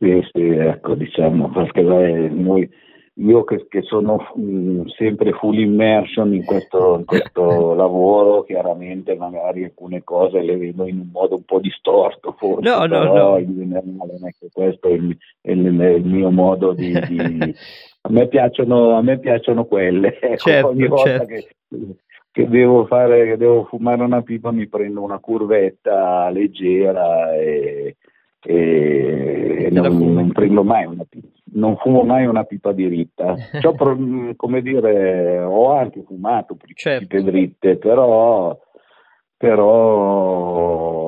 [0.00, 2.68] Sì, sì, ecco, diciamo, perché noi
[3.16, 9.14] io che, che sono mh, mm, sempre full immersion in questo, in questo lavoro, chiaramente
[9.16, 13.38] magari alcune cose le vedo in un modo un po' distorto, forse, no, no, no.
[13.38, 16.92] in generale non è che questo è il, è il, è il mio modo di...
[16.92, 17.54] di...
[18.02, 21.26] a, me piacciono, a me piacciono quelle, ecco, certo, ogni volta certo.
[21.26, 21.48] che
[22.32, 27.96] che devo fare, che devo fumare una pipa, mi prendo una curvetta leggera e,
[28.40, 33.34] e non, non, prendo mai una pipa, non fumo mai una pipa diritta.
[33.60, 33.74] Cioè,
[34.36, 37.06] come dire, ho anche fumato certo.
[37.06, 38.58] pipe dritte, però,
[39.36, 41.02] però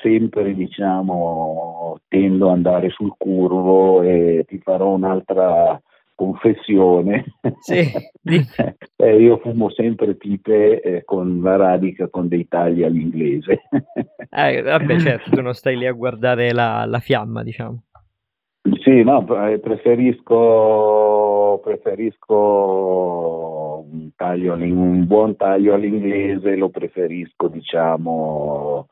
[0.00, 5.80] sempre diciamo tendo ad andare sul curvo e ti farò un'altra
[6.14, 7.24] confessione.
[7.60, 7.90] Sì,
[8.96, 13.62] eh, io fumo sempre pipe eh, con la radica con dei tagli all'inglese.
[14.30, 17.82] eh, vabbè, certo, tu non stai lì a guardare la, la fiamma, diciamo.
[18.82, 22.34] Sì, no, eh, preferisco, preferisco
[23.90, 28.88] un, taglio, un buon taglio all'inglese, lo preferisco, diciamo,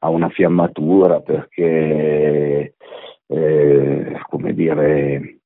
[0.00, 2.74] a una fiammatura perché,
[3.26, 5.42] eh, come dire,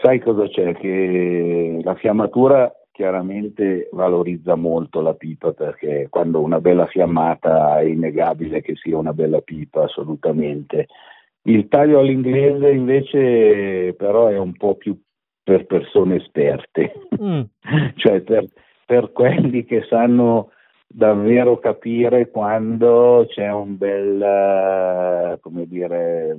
[0.00, 0.74] Sai cosa c'è?
[0.74, 8.60] Che la fiammatura chiaramente valorizza molto la pipa perché quando una bella fiammata è innegabile
[8.60, 10.86] che sia una bella pipa, assolutamente.
[11.48, 15.00] Il taglio all'inglese invece però è un po' più
[15.42, 17.40] per persone esperte, mm.
[17.96, 18.44] cioè per,
[18.84, 20.50] per quelli che sanno
[20.86, 26.36] davvero capire quando c'è un bel, come dire,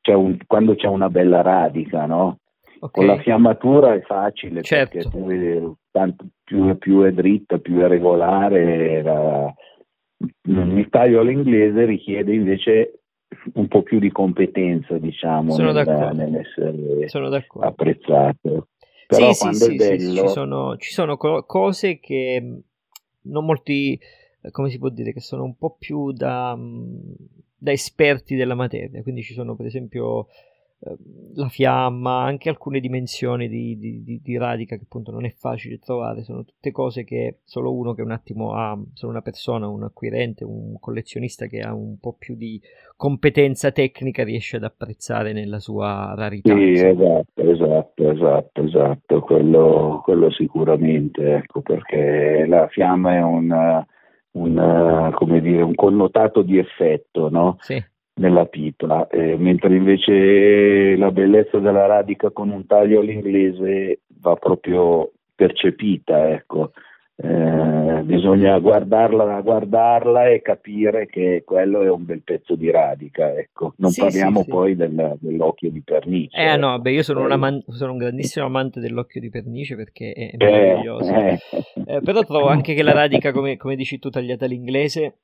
[0.00, 2.38] c'è un, quando c'è una bella radica, no?
[2.80, 2.90] Okay.
[2.90, 4.98] Con la fiammatura è facile certo.
[4.98, 9.02] perché tu, tanto più, più, è dritta, più è regolare.
[9.02, 9.54] La,
[10.44, 13.00] il taglio all'inglese richiede invece
[13.54, 17.28] un po' più di competenza, diciamo, sono nel, nell'essere sono
[17.60, 18.68] apprezzato.
[19.06, 19.98] Però sì, sì, sì, bello...
[19.98, 22.62] sì, ci sono, ci sono co- cose che
[23.22, 23.98] non molti,
[24.50, 26.56] come si può dire, che sono un po' più da
[27.60, 30.32] da esperti della materia, quindi ci sono per esempio eh,
[31.34, 35.78] la fiamma, anche alcune dimensioni di, di, di, di, radica che appunto non è facile
[35.78, 39.82] trovare, sono tutte cose che solo uno che un attimo ha, solo una persona, un
[39.82, 42.60] acquirente, un collezionista che ha un po' più di
[42.96, 46.54] competenza tecnica riesce ad apprezzare nella sua rarità.
[46.54, 53.86] Sì, esatto, esatto, esatto, esatto, quello, quello sicuramente, ecco perché la fiamma è un
[54.30, 57.56] un, come dire, un connotato di effetto no?
[57.58, 57.82] sì.
[58.18, 65.10] Nella pipa, eh, mentre invece la bellezza della radica con un taglio all'inglese va proprio
[65.34, 66.30] percepita.
[66.30, 66.72] Ecco
[67.20, 73.34] eh, bisogna guardarla, guardarla e capire che quello è un bel pezzo di radica.
[73.34, 73.74] Ecco.
[73.78, 74.76] Non sì, parliamo sì, poi sì.
[74.76, 76.36] Del, dell'occhio di pernice.
[76.36, 76.82] Eh no, ecco.
[76.82, 80.36] beh, io sono un, aman- sono un, grandissimo amante dell'occhio di pernice perché è eh,
[80.36, 81.12] meraviglioso.
[81.12, 81.38] Eh,
[81.86, 82.00] eh.
[82.02, 85.14] però trovo anche che la radica, come, come dici tu, tagliata all'inglese,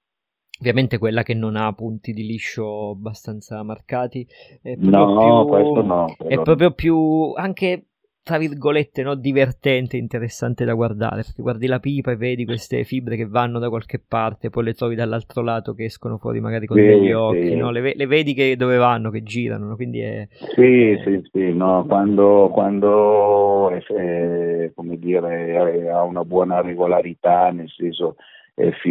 [0.61, 4.27] Ovviamente quella che non ha punti di liscio abbastanza marcati.
[4.63, 6.17] È no, più, questo no.
[6.17, 7.87] È proprio più anche
[8.25, 13.17] tra virgolette, no, divertente, interessante da guardare, perché guardi la pipa e vedi queste fibre
[13.17, 16.79] che vanno da qualche parte, poi le trovi dall'altro lato che escono fuori magari con
[16.79, 17.55] sì, degli occhi, sì.
[17.55, 17.71] no?
[17.71, 19.77] le, le, vedi che dove vanno, che girano, no?
[19.77, 20.27] quindi è...
[20.55, 21.03] Sì, è...
[21.05, 28.17] sì, sì, no, quando, quando è, come dire, ha una buona regolarità, nel senso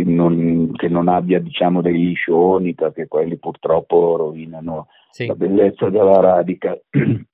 [0.05, 5.26] non, che non abbia diciamo dei liscioni, perché quelli purtroppo rovinano sì.
[5.26, 6.78] la bellezza della radica.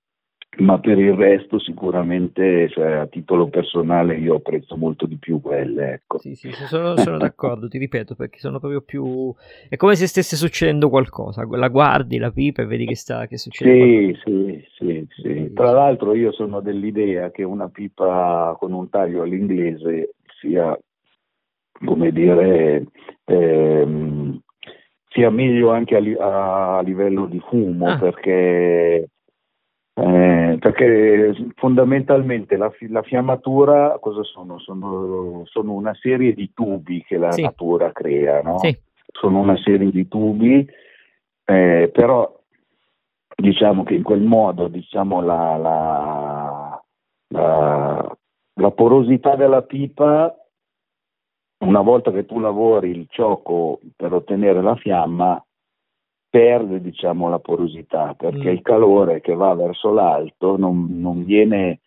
[0.57, 5.93] ma per il resto sicuramente cioè, a titolo personale io apprezzo molto di più quelle.
[5.93, 6.17] Ecco.
[6.17, 9.33] Sì, sì, sono, sono d'accordo, ti ripeto, perché sono proprio più...
[9.67, 13.37] è come se stesse succedendo qualcosa, la guardi la pipa e vedi che, sta, che
[13.37, 14.15] succede.
[14.15, 19.21] Sì, sì, sì, sì, Tra l'altro io sono dell'idea che una pipa con un taglio
[19.21, 20.77] all'inglese sia,
[21.83, 22.85] come dire...
[23.25, 24.41] Ehm,
[25.11, 27.97] sia meglio anche a, li- a livello di fumo ah.
[27.97, 29.09] perché
[29.99, 34.57] eh, perché fondamentalmente la, la, fiammatura cosa sono?
[34.59, 35.41] sono?
[35.45, 35.73] sono?
[35.73, 37.41] una serie di tubi che la sì.
[37.41, 38.59] natura crea, no?
[38.59, 38.77] sì.
[39.11, 40.65] sono una serie di tubi,
[41.43, 42.33] eh, però
[43.35, 46.81] diciamo che in quel modo diciamo, la, la,
[48.53, 50.33] la, porosità della pipa,
[51.59, 55.43] una volta che tu lavori il cioco per ottenere la fiamma,
[56.29, 58.53] perde diciamo, la porosità perché mm.
[58.53, 61.79] il calore che va verso l'alto non, non viene,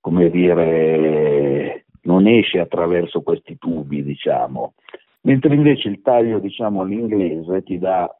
[0.00, 4.74] come dire, non esce attraverso questi tubi, diciamo.
[5.22, 8.12] Mentre invece il taglio, diciamo, all'inglese ti dà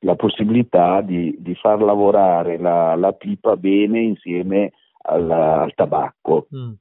[0.00, 4.72] la possibilità di, di far lavorare la, la, pipa bene insieme
[5.02, 6.48] al, al tabacco.
[6.54, 6.72] Mm.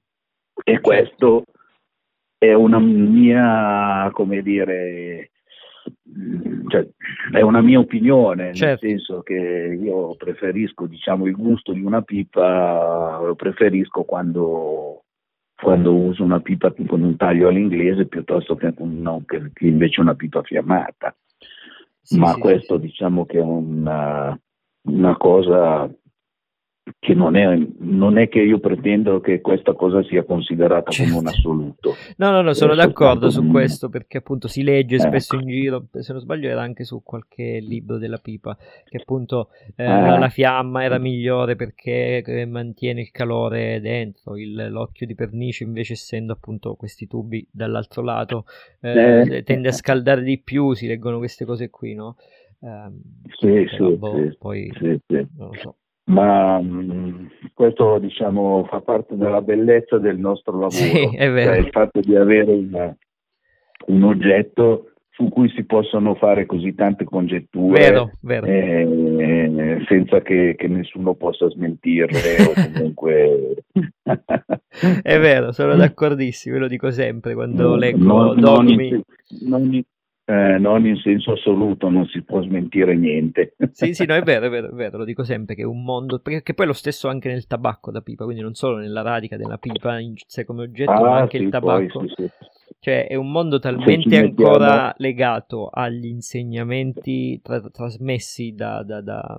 [0.63, 1.43] E questo
[2.39, 5.31] è una mia, come dire,
[6.69, 6.87] cioè,
[7.31, 8.85] è una mia opinione, certo.
[8.85, 15.03] nel senso che io preferisco diciamo, il gusto di una pipa, lo preferisco quando
[15.61, 20.15] quando uso una pipa con un taglio all'inglese piuttosto che, no, che, che invece una
[20.15, 21.13] pipa fiammata.
[22.01, 22.85] Sì, Ma sì, questo sì.
[22.85, 24.39] diciamo che è una,
[24.83, 25.89] una cosa
[26.97, 27.45] che non è,
[27.79, 31.13] non è, che io pretendo che questa cosa sia considerata certo.
[31.13, 31.49] come un certo.
[31.49, 31.95] assoluto.
[32.17, 35.07] No, no, no, sono d'accordo su questo perché appunto si legge ecco.
[35.07, 39.49] spesso in giro, se non sbaglio era anche su qualche libro della pipa, che appunto
[39.75, 40.17] eh, eh.
[40.17, 45.93] la fiamma era migliore perché eh, mantiene il calore dentro, il, l'occhio di pernice invece
[45.93, 48.45] essendo appunto questi tubi dall'altro lato
[48.81, 49.43] eh, eh.
[49.43, 52.15] tende a scaldare di più, si leggono queste cose qui, no?
[52.61, 53.01] Ehm,
[53.39, 55.27] sì, sì, boh, sì, poi sì, sì.
[55.37, 55.75] non lo so
[56.09, 61.69] ma mh, mm, questo diciamo fa parte della bellezza del nostro lavoro, sì, cioè il
[61.71, 62.95] fatto di avere un,
[63.87, 68.45] un, oggetto su cui si possono fare così tante congetture vero, vero.
[68.45, 73.63] Eh, senza che, che, nessuno possa smentirle o comunque...
[75.01, 78.39] È vero, sono d'accordissimo, ve lo dico sempre quando leggo non.
[78.39, 79.03] Non,
[79.41, 79.83] non,
[80.29, 83.55] eh, non in senso assoluto, non si può smentire niente.
[83.79, 85.83] Sì, sì, no, è vero, è vero, è vero, lo dico sempre che è un
[85.83, 89.01] mondo, perché poi è lo stesso anche nel tabacco da pipa, quindi non solo nella
[89.01, 91.99] radica della pipa in sé come oggetto, ah, ma anche sì, il tabacco.
[91.99, 92.29] Poi, sì, sì.
[92.81, 99.37] Cioè è un mondo talmente ancora legato agli insegnamenti tra- trasmessi da, da, da,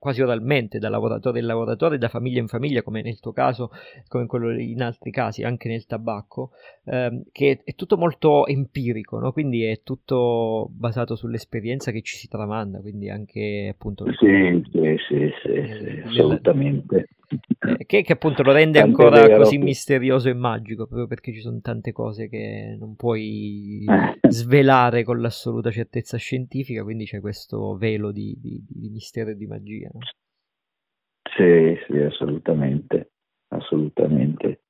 [0.00, 3.70] quasi oralmente da lavoratore in lavoratore, da famiglia in famiglia, come nel tuo caso,
[4.08, 6.50] come in, in altri casi, anche nel tabacco,
[6.86, 9.30] ehm, che è tutto molto empirico, no?
[9.30, 14.06] quindi è tutto basato sull'esperienza che ci si tramanda, quindi anche appunto...
[14.18, 17.06] Sì, sì, sì, sì, sì assolutamente.
[17.58, 21.40] Eh, che, che, appunto lo rende ancora vero, così misterioso e magico, proprio perché ci
[21.40, 23.84] sono tante cose che non puoi
[24.28, 29.46] svelare con l'assoluta certezza scientifica, quindi c'è questo velo di, di, di mistero e di
[29.46, 29.90] magia.
[29.92, 30.00] No?
[31.36, 33.12] Sì, sì, assolutamente,
[33.48, 34.62] assolutamente.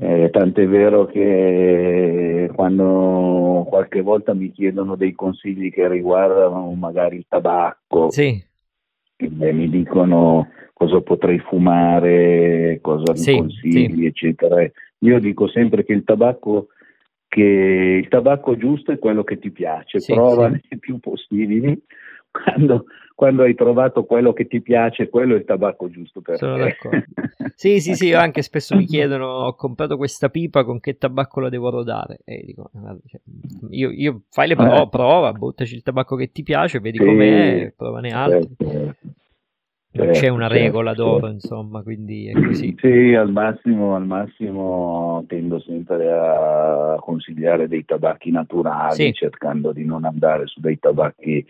[0.00, 7.26] Eh, tant'è vero che quando qualche volta mi chiedono dei consigli che riguardano magari il
[7.28, 8.40] tabacco, sì.
[9.26, 10.48] Mi dicono
[10.78, 14.06] cosa potrei fumare, cosa mi sì, consigli, sì.
[14.06, 14.64] eccetera.
[15.00, 16.68] Io dico sempre che il tabacco,
[17.26, 20.78] che il tabacco giusto è quello che ti piace, sì, prova sì.
[20.78, 21.80] più possibili.
[22.30, 26.56] Quando, quando, hai trovato quello che ti piace, quello è il tabacco giusto per Sono
[26.56, 26.62] te.
[26.62, 27.04] D'accordo.
[27.58, 31.48] Sì, sì, sì, anche spesso mi chiedono, ho comprato questa pipa, con che tabacco la
[31.48, 32.20] devo rodare?
[32.24, 32.70] E dico,
[33.06, 33.20] cioè,
[33.70, 34.88] io, io, fai le prove, eh.
[34.88, 38.54] prova, buttaci il tabacco che ti piace, vedi sì, com'è, provane altri.
[38.56, 39.07] Certo
[40.04, 42.74] non c'è una regola d'oro, insomma, quindi è così.
[42.78, 49.12] Sì, al massimo, al massimo tendo sempre a consigliare dei tabacchi naturali, sì.
[49.12, 51.44] cercando di non andare su dei tabacchi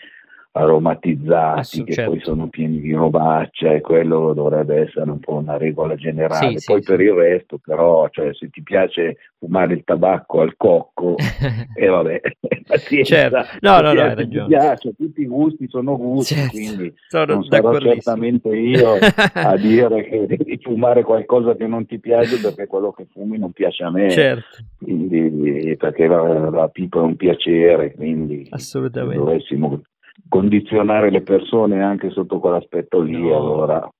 [0.59, 2.11] aromatizzati che certo.
[2.11, 6.59] poi sono pieni di robaccia e quello dovrebbe essere un po' una regola generale.
[6.59, 7.05] Sì, poi sì, per sì.
[7.05, 11.15] il resto però, cioè, se ti piace fumare il tabacco al cocco,
[11.77, 12.21] e eh, vabbè,
[13.05, 13.45] certo.
[13.61, 16.51] no, no, no, ti piace, tutti i gusti sono gusti, certo.
[16.51, 18.95] quindi sono non sarò certamente io
[19.33, 23.53] a dire che devi fumare qualcosa che non ti piace perché quello che fumi non
[23.53, 24.11] piace a me.
[24.11, 24.57] Certo.
[24.79, 29.19] Quindi, perché la, la pipa è un piacere, quindi Assolutamente.
[29.19, 29.83] dovessimo
[30.29, 33.37] condizionare le persone anche sotto quell'aspetto lì no.
[33.37, 33.93] allora.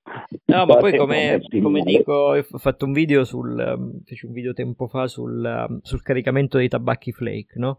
[0.45, 4.53] No ma poi come, come dico ho fatto un video sul um, feci un video
[4.53, 7.77] tempo fa sul, um, sul caricamento dei tabacchi flake no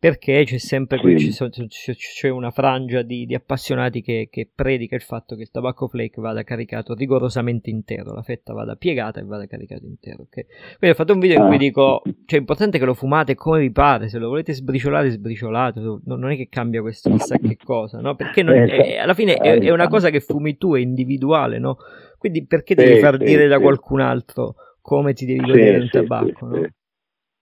[0.00, 1.30] perché c'è sempre sì.
[1.68, 5.88] c'è, c'è, una frangia di, di appassionati che, che, predica il fatto che il tabacco
[5.88, 10.22] flake vada caricato rigorosamente intero, la fetta vada piegata e vada caricato intero.
[10.22, 10.46] Okay?
[10.78, 11.58] Quindi ho fatto un video in cui ah.
[11.58, 15.80] dico: cioè, è importante che lo fumate come vi pare, se lo volete sbriciolare, sbriciolate,
[16.06, 18.14] non è che cambia questo chissà che cosa, no?
[18.16, 21.76] Perché non, è, alla fine è, è, una cosa che fumi tu, è individuale, no?
[22.16, 26.68] Quindi perché devi far dire da qualcun altro come ti devi godere un tabacco, no?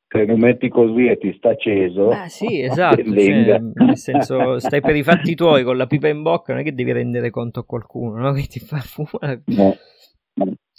[0.09, 2.09] Se lo metti così e ti sta acceso.
[2.09, 3.03] Ah, sì, esatto.
[3.03, 6.65] Cioè, nel senso, stai per i fatti tuoi con la pipa in bocca, non è
[6.65, 8.33] che devi rendere conto a qualcuno no?
[8.35, 9.43] che ti fa fumare.
[9.47, 9.77] No.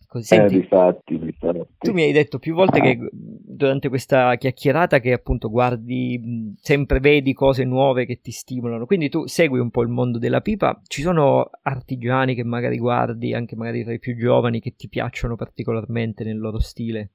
[0.07, 1.67] Così, senti, eh, difatti, difatti.
[1.77, 7.33] Tu mi hai detto più volte che durante questa chiacchierata che appunto guardi, sempre vedi
[7.33, 11.03] cose nuove che ti stimolano, quindi tu segui un po' il mondo della pipa, ci
[11.03, 16.23] sono artigiani che magari guardi, anche magari tra i più giovani, che ti piacciono particolarmente
[16.23, 17.11] nel loro stile?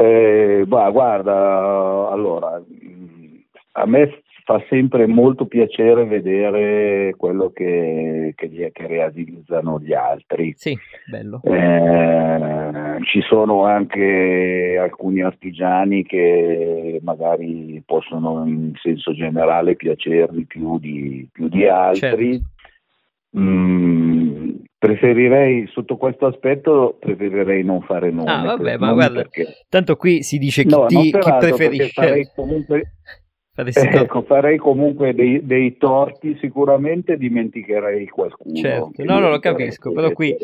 [0.00, 2.62] Eh, bah, guarda, allora,
[3.72, 10.54] a me fa sempre molto piacere vedere quello che, che, che realizzano gli altri.
[10.56, 11.40] Sì, bello.
[11.44, 21.28] Eh, ci sono anche alcuni artigiani che magari possono in senso generale piacermi più di,
[21.30, 22.32] più di altri.
[22.32, 22.58] Certo.
[23.38, 24.50] Mm,
[24.80, 28.30] preferirei sotto questo aspetto preferirei non fare nomi.
[28.30, 29.66] Ah, vabbè, ma guarda, perché...
[29.68, 31.90] tanto qui si dice chi, no, ti, chi preferisce.
[31.92, 32.94] Farei comunque,
[33.54, 38.54] ecco, farei comunque dei, dei, torti, sicuramente dimenticherei qualcuno.
[38.54, 40.34] Certo, no, no, lo capisco, però qui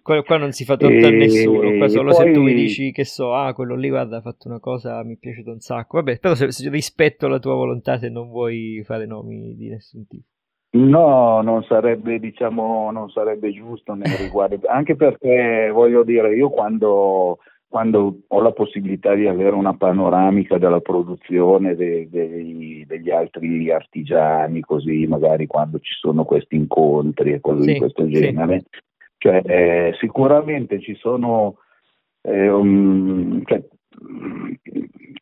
[0.00, 1.04] qua, qua, non si fa torto e...
[1.04, 2.24] a nessuno, qua solo poi...
[2.24, 5.16] se tu mi dici che so, ah, quello lì guarda ha fatto una cosa, mi
[5.16, 8.82] è piaciuto un sacco, vabbè, però se, se rispetto la tua volontà se non vuoi
[8.82, 10.24] fare nomi di nessun tipo.
[10.72, 17.38] No, non sarebbe, diciamo, non sarebbe giusto nei riguardi, anche perché voglio dire, io quando,
[17.66, 24.60] quando, ho la possibilità di avere una panoramica della produzione de, de, degli altri artigiani,
[24.60, 28.80] così magari quando ci sono questi incontri e cose sì, di questo genere, sì.
[29.18, 31.56] cioè, eh, sicuramente ci sono,
[32.22, 33.60] eh, um, cioè,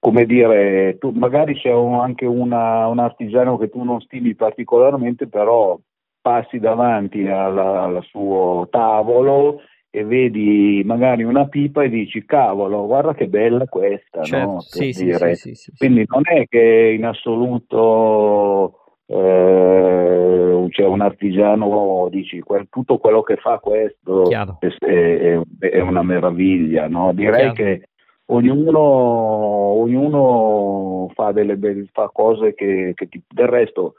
[0.01, 5.29] come dire, tu, magari c'è un, anche una, un artigiano che tu non stimi particolarmente,
[5.29, 5.79] però
[6.21, 9.61] passi davanti al suo tavolo
[9.91, 14.61] e vedi magari una pipa e dici cavolo guarda che bella questa certo, no?
[14.61, 15.15] sì, sì,
[15.55, 23.23] sì, quindi non è che in assoluto eh, c'è un artigiano dici quel, tutto quello
[23.23, 27.13] che fa questo è, è, è, una meraviglia no?
[27.15, 27.55] direi Chiaro.
[27.55, 27.89] che
[28.31, 31.59] ognuno, ognuno fa, delle,
[31.93, 33.95] fa cose che, che ti, del resto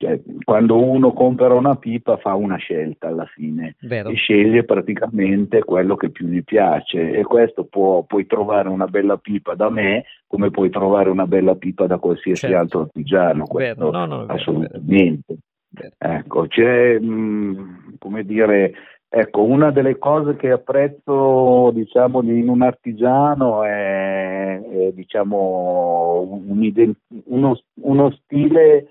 [0.00, 4.10] cioè, quando uno compra una pipa fa una scelta alla fine Vero.
[4.10, 9.16] e sceglie praticamente quello che più gli piace e questo può, puoi trovare una bella
[9.16, 12.56] pipa da me come puoi trovare una bella pipa da qualsiasi certo.
[12.56, 15.38] altro artigiano questo no, no, assolutamente
[15.68, 15.94] vero.
[15.98, 18.74] ecco c'è mh, mm, come dire
[19.10, 26.94] Ecco, una delle cose che apprezzo diciamo, in un artigiano è, è diciamo, un,
[27.24, 28.88] uno, uno, stile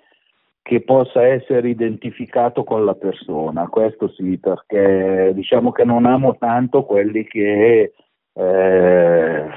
[0.64, 3.68] che possa essere identificato con la persona.
[3.68, 7.94] Questo sì, perché diciamo che non amo tanto quelli che
[8.34, 9.48] eh,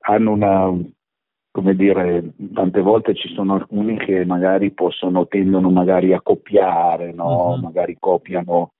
[0.00, 0.78] hanno una,
[1.50, 7.52] come dire, tante volte ci sono alcuni che magari possono, tendono magari a copiare, no?
[7.52, 7.60] uh-huh.
[7.62, 8.72] magari copiano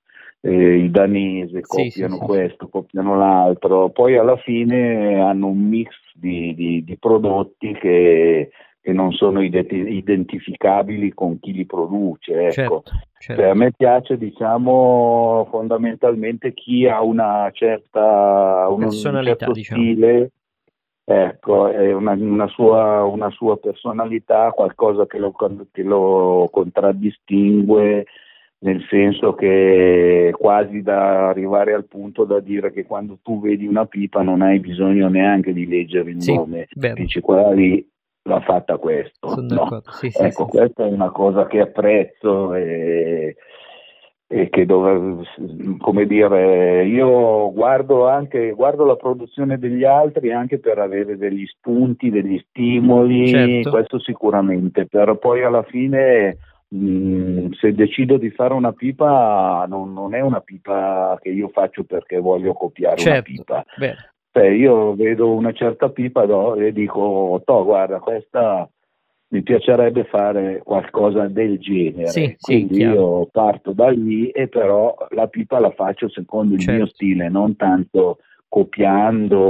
[0.47, 2.71] eh, i danesi copiano sì, sì, questo, sì.
[2.71, 8.51] copiano l'altro, poi alla fine hanno un mix di, di, di prodotti che,
[8.81, 12.45] che, non sono identificabili con chi li produce.
[12.45, 12.51] Ecco.
[12.51, 12.83] Certo,
[13.19, 13.41] certo.
[13.41, 19.81] Cioè, a me piace, diciamo, fondamentalmente chi ha una certa personalità, un certo diciamo.
[19.81, 20.31] stile.
[21.09, 25.33] Ecco, una, una, sua, una, sua, personalità, qualcosa che lo,
[25.71, 28.05] che lo contraddistingue,
[28.59, 33.85] nel senso che quasi da arrivare al punto da dire che quando tu vedi una
[33.85, 36.95] pipa non hai bisogno neanche di leggere il sì, nome, vero.
[36.95, 37.87] dici quella lì
[38.23, 39.35] l'ha fatta questo.
[39.41, 39.81] No.
[39.91, 43.35] Sì, sì, ecco, questa è una cosa che apprezzo e,
[44.27, 45.23] e che dove,
[45.77, 52.09] come dire, io guardo anche guardo la produzione degli altri anche per avere degli spunti,
[52.09, 53.69] degli stimoli, certo.
[53.69, 56.37] questo sicuramente, però poi alla fine
[56.75, 61.85] Mm, se decido di fare una pipa non, non, è una pipa che io faccio
[61.85, 63.65] perché voglio copiare certo, una pipa.
[64.31, 68.69] Cioè, io vedo una certa pipa no, e dico, to, guarda, questa
[69.29, 72.07] mi piacerebbe fare qualcosa del genere.
[72.07, 76.61] Sì, Quindi sì, io parto da lì e però la pipa la faccio secondo il
[76.61, 76.75] certo.
[76.75, 78.17] mio stile, non tanto
[78.47, 79.43] copiando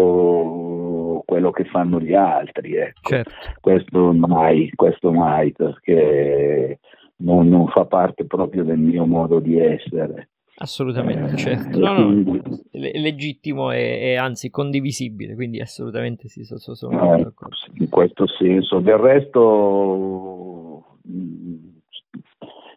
[1.25, 2.75] quello che fanno gli altri.
[2.75, 3.09] Ecco.
[3.09, 3.31] Certo.
[3.59, 6.79] Questo mai, questo mai, perché
[7.17, 10.29] non, non, fa parte proprio del mio modo di essere.
[10.59, 11.77] Assolutamente, eh, certo.
[11.77, 12.39] No, no,
[12.71, 17.31] è legittimo e, e, anzi condivisibile, quindi assolutamente sì, sono, sono eh,
[17.73, 18.79] in questo senso.
[18.79, 20.97] Del resto,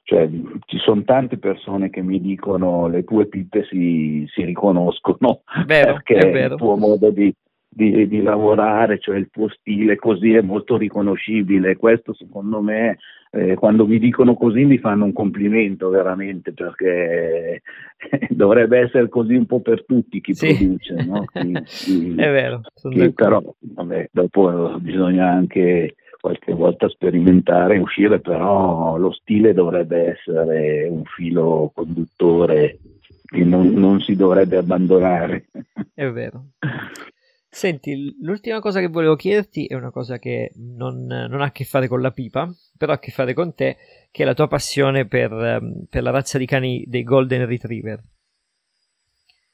[0.02, 0.28] cioè,
[0.66, 6.26] ci sono tante persone che mi dicono le tue pippe si, si riconoscono vero, perché
[6.26, 7.34] il tuo modo di,
[7.72, 11.76] di, di, lavorare, cioè il tuo stile così è molto riconoscibile.
[11.76, 12.98] Questo secondo me
[13.30, 17.62] eh, quando mi dicono così mi fanno un complimento veramente perché
[18.28, 20.54] dovrebbe essere così un po' per tutti chi sì.
[20.54, 20.94] produce.
[21.04, 21.24] No?
[21.32, 22.60] Chi, chi, è vero,
[22.90, 30.10] chi, però vabbè, dopo bisogna anche qualche volta sperimentare e uscire, però lo stile dovrebbe
[30.10, 32.78] essere un filo conduttore
[33.24, 35.46] che non, non si dovrebbe abbandonare.
[35.94, 36.46] È vero.
[37.52, 41.64] Senti, l'ultima cosa che volevo chiederti è una cosa che non, non, ha a che
[41.64, 42.48] fare con la pipa,
[42.78, 43.76] però ha a che fare con te,
[44.12, 48.00] che è la tua passione per, ehm, per la razza di cani dei Golden Retriever.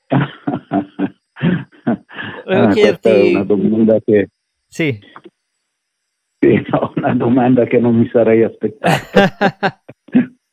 [2.45, 3.09] volevo ah, chiederti...
[3.09, 4.29] È una domanda che...
[4.67, 4.99] Sì.
[6.39, 9.05] sì no, una domanda che non mi sarei aspettato.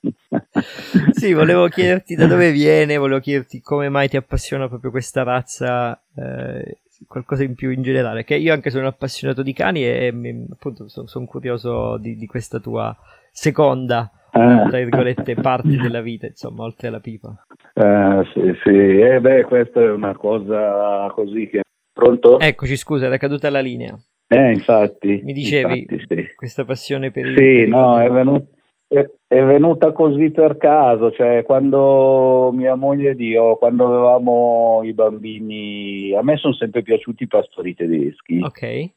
[1.11, 6.01] sì, volevo chiederti da dove viene, volevo chiederti come mai ti appassiona proprio questa razza,
[6.15, 10.45] eh, qualcosa in più in generale, che io anche sono appassionato di cani e mi,
[10.51, 12.95] appunto sono, sono curioso di, di, questa tua
[13.31, 14.67] seconda, ah.
[14.67, 17.45] tra virgolette, parte della vita, insomma, oltre alla pipa.
[17.73, 21.61] Uh, sì, sì, eh, beh, questa è una cosa così che...
[21.91, 22.39] Pronto?
[22.39, 23.97] Eccoci, scusa, era caduta la linea.
[24.27, 25.21] Eh, infatti.
[25.23, 26.35] Mi dicevi infatti, sì.
[26.35, 27.37] questa passione per il...
[27.37, 28.47] Sì, no, è venuto
[28.93, 36.13] è venuta così per caso, cioè quando mia moglie ed io, quando avevamo i bambini,
[36.13, 38.39] a me sono sempre piaciuti i pastori tedeschi.
[38.41, 38.89] Ok.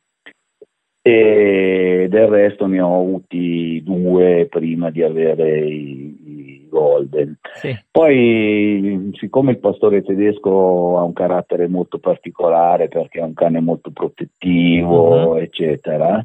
[1.00, 7.38] E del resto ne ho avuti due prima di avere i, i Golden.
[7.54, 7.74] Sì.
[7.90, 13.90] Poi, siccome il pastore tedesco ha un carattere molto particolare perché è un cane molto
[13.92, 15.36] protettivo, uh-huh.
[15.36, 16.22] eccetera,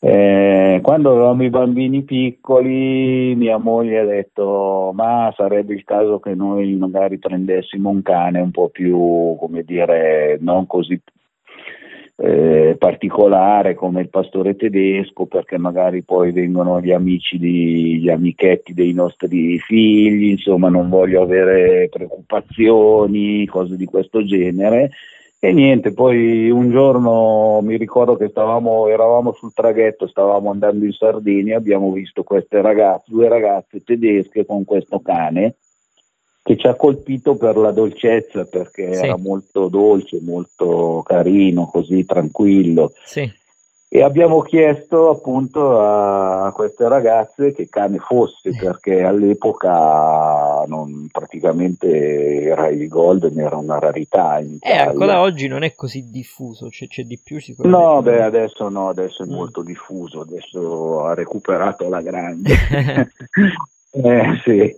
[0.00, 6.34] eh, quando avevamo i bambini piccoli, mia moglie ha detto: Ma sarebbe il caso che
[6.34, 11.00] noi magari prendessimo un cane un po' più, come dire, non così
[12.16, 18.72] eh, particolare come il pastore tedesco, perché magari poi vengono gli amici, di, gli amichetti
[18.72, 24.90] dei nostri figli, insomma, non voglio avere preoccupazioni, cose di questo genere.
[25.44, 30.92] E niente, poi un giorno mi ricordo che stavamo, eravamo sul traghetto, stavamo andando in
[30.92, 35.56] Sardegna, abbiamo visto queste ragazze, due ragazze tedesche con questo cane
[36.42, 39.04] che ci ha colpito per la dolcezza, perché sì.
[39.04, 42.94] era molto dolce, molto carino, così tranquillo.
[43.04, 43.30] Sì
[43.94, 52.66] e abbiamo chiesto appunto a queste ragazze che cane fosse perché all'epoca non, praticamente era
[52.70, 57.20] il golden era una rarità eh, ancora oggi non è così diffuso c'è, c'è di
[57.22, 58.02] più sicuramente no?
[58.02, 59.32] beh adesso no adesso è mm.
[59.32, 62.52] molto diffuso adesso ha recuperato la grande.
[63.96, 64.76] Eh, sì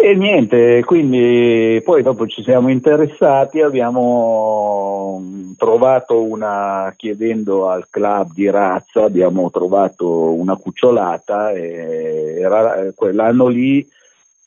[0.00, 5.20] e niente, quindi poi dopo ci siamo interessati, abbiamo
[5.56, 13.84] trovato una, chiedendo al club di razza, abbiamo trovato una cucciolata e era, quell'anno lì,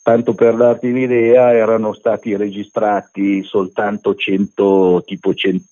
[0.02, 5.64] tanto per darti l'idea, erano stati registrati soltanto 100, tipo 100,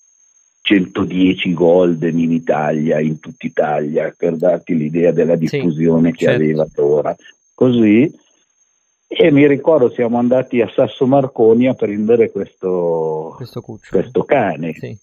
[0.62, 6.42] 110 golden in Italia, in tutta Italia, per darti l'idea della diffusione sì, che certo.
[6.44, 7.16] aveva ora.
[7.54, 8.28] Così
[9.12, 14.74] e mi ricordo siamo andati a Sasso Marconi a prendere questo, questo, questo cane.
[14.74, 14.96] Sì.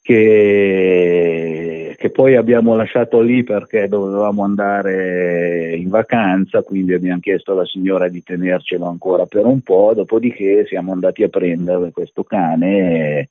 [0.00, 7.64] Che, che, poi abbiamo lasciato lì perché dovevamo andare in vacanza, quindi abbiamo chiesto alla
[7.64, 12.78] signora di tenercelo ancora per un po', dopodiché siamo andati a prendere questo cane.
[12.78, 13.28] E,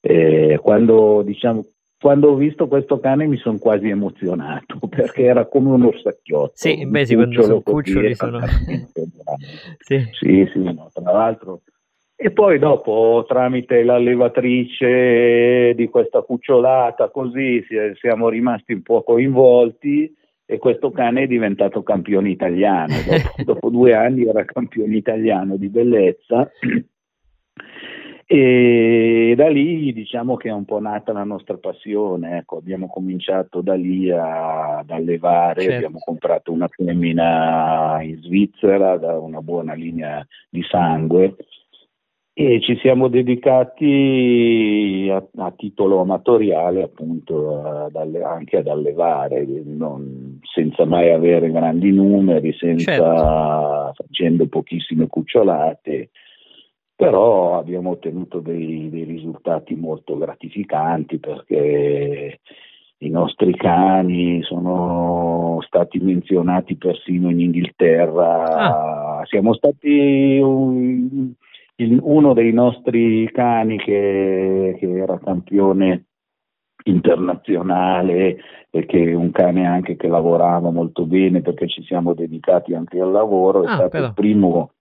[0.00, 1.64] e quando diciamo
[2.02, 6.50] quando ho visto questo cane mi sono quasi emozionato perché era come un orsacchiotto.
[6.54, 8.40] Sì, beh, sì, quando sono cuccioli sono...
[9.78, 11.60] sì, sì, sì no, tra l'altro.
[12.16, 17.64] E poi dopo, tramite l'allevatrice di questa cucciolata, così
[18.00, 20.12] siamo rimasti un po' coinvolti
[20.44, 22.94] e questo cane è diventato campione italiano.
[23.06, 26.50] Dopo, dopo due anni era campione italiano di bellezza
[28.34, 33.60] e da lì diciamo che è un po' nata la nostra passione, ecco, abbiamo cominciato
[33.60, 35.76] da lì a, ad allevare, certo.
[35.76, 41.36] abbiamo comprato una femmina in Svizzera da una buona linea di sangue
[42.32, 43.90] e ci siamo dedicati
[45.12, 51.92] a, a titolo amatoriale appunto ad alle, anche ad allevare, non, senza mai avere grandi
[51.92, 53.92] numeri, senza, certo.
[54.06, 56.08] facendo pochissime cucciolate
[56.94, 62.40] però abbiamo ottenuto dei, dei risultati molto gratificanti perché
[62.98, 69.18] i nostri cani sono stati menzionati persino in Inghilterra.
[69.18, 69.24] Ah.
[69.26, 71.32] Siamo stati un,
[71.76, 76.04] uno dei nostri cani che, che, era campione
[76.84, 78.38] internazionale
[78.70, 83.00] e che è un cane anche che lavorava molto bene perché ci siamo dedicati anche
[83.00, 84.06] al lavoro, è ah, stato però.
[84.06, 84.72] il primo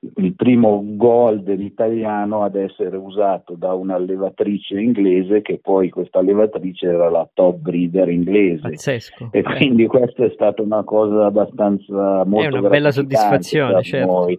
[0.00, 7.10] il primo golden italiano ad essere usato da un'allevatrice inglese che poi questa allevatrice era
[7.10, 9.28] la top breeder inglese Pazzesco.
[9.32, 14.12] e quindi questa è stata una cosa abbastanza molto è una bella soddisfazione certo.
[14.12, 14.38] noi.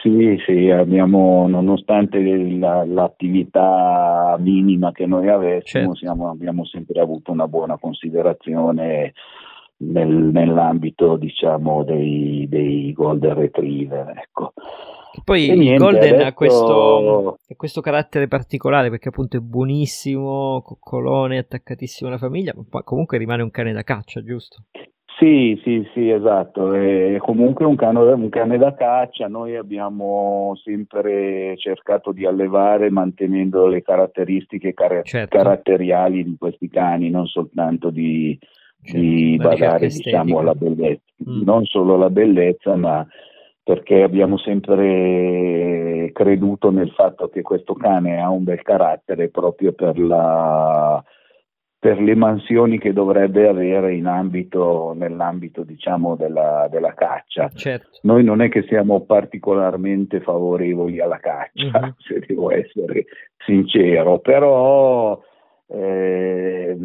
[0.00, 2.20] Sì, sì, abbiamo, nonostante
[2.56, 5.94] la, l'attività minima che noi avessimo, certo.
[5.96, 9.12] siamo, abbiamo sempre avuto una buona considerazione
[9.78, 14.12] nel, nell'ambito diciamo, dei, dei golden retriever.
[14.16, 14.52] Ecco.
[15.24, 16.26] Poi il Golden adesso...
[16.26, 23.18] ha questo, questo, carattere particolare perché appunto è buonissimo, coccolone, attaccatissimo alla famiglia, ma comunque
[23.18, 24.64] rimane un cane da caccia, giusto?
[25.18, 26.72] Sì, sì, sì, esatto.
[26.72, 29.26] È comunque un cane, un cane, da caccia.
[29.26, 35.36] Noi abbiamo sempre cercato di allevare mantenendo le caratteristiche car- certo.
[35.36, 38.38] caratteriali di questi cani, non soltanto di,
[38.80, 41.02] di badare diciamo, alla bellezza.
[41.28, 41.42] Mm.
[41.42, 43.06] Non solo la bellezza, ma
[43.62, 49.98] perché abbiamo sempre creduto nel fatto che questo cane ha un bel carattere proprio per
[49.98, 51.04] la
[51.80, 57.48] per le mansioni che dovrebbe avere in ambito, nell'ambito diciamo, della, della caccia.
[57.50, 57.98] Certo.
[58.02, 61.94] Noi non è che siamo particolarmente favorevoli alla caccia, uh-huh.
[62.02, 63.04] se devo essere
[63.46, 65.20] sincero, però
[65.68, 66.76] eh,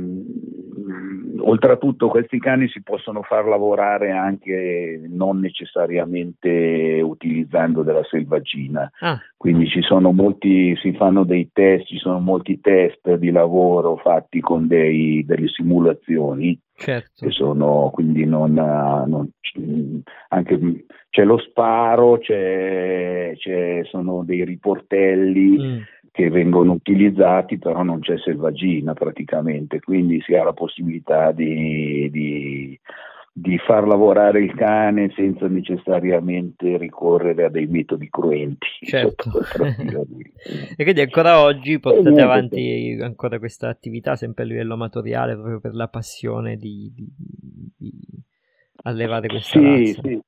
[1.39, 9.19] oltretutto questi cani si possono far lavorare anche non necessariamente utilizzando della selvaggina, ah.
[9.37, 14.39] quindi ci sono molti, si fanno dei test, ci sono molti test di lavoro fatti
[14.39, 16.59] con dei, delle simulazioni.
[16.75, 17.25] Certo.
[17.27, 19.29] Che sono quindi non, non
[20.29, 25.57] anche c'è lo sparo, c'è, c'è sono dei riportelli.
[25.59, 25.81] Mm
[26.13, 32.79] che vengono utilizzati, però non c'è selvaggina praticamente, quindi si ha la possibilità di, di,
[33.33, 38.67] di far lavorare il cane senza necessariamente ricorrere a dei metodi cruenti.
[38.81, 39.31] Certo.
[40.77, 45.73] e quindi ancora oggi portate avanti ancora questa attività sempre a livello amatoriale proprio per
[45.73, 47.91] la passione di, di,
[48.83, 50.01] allevare questa sì, razza.
[50.03, 50.21] Sì.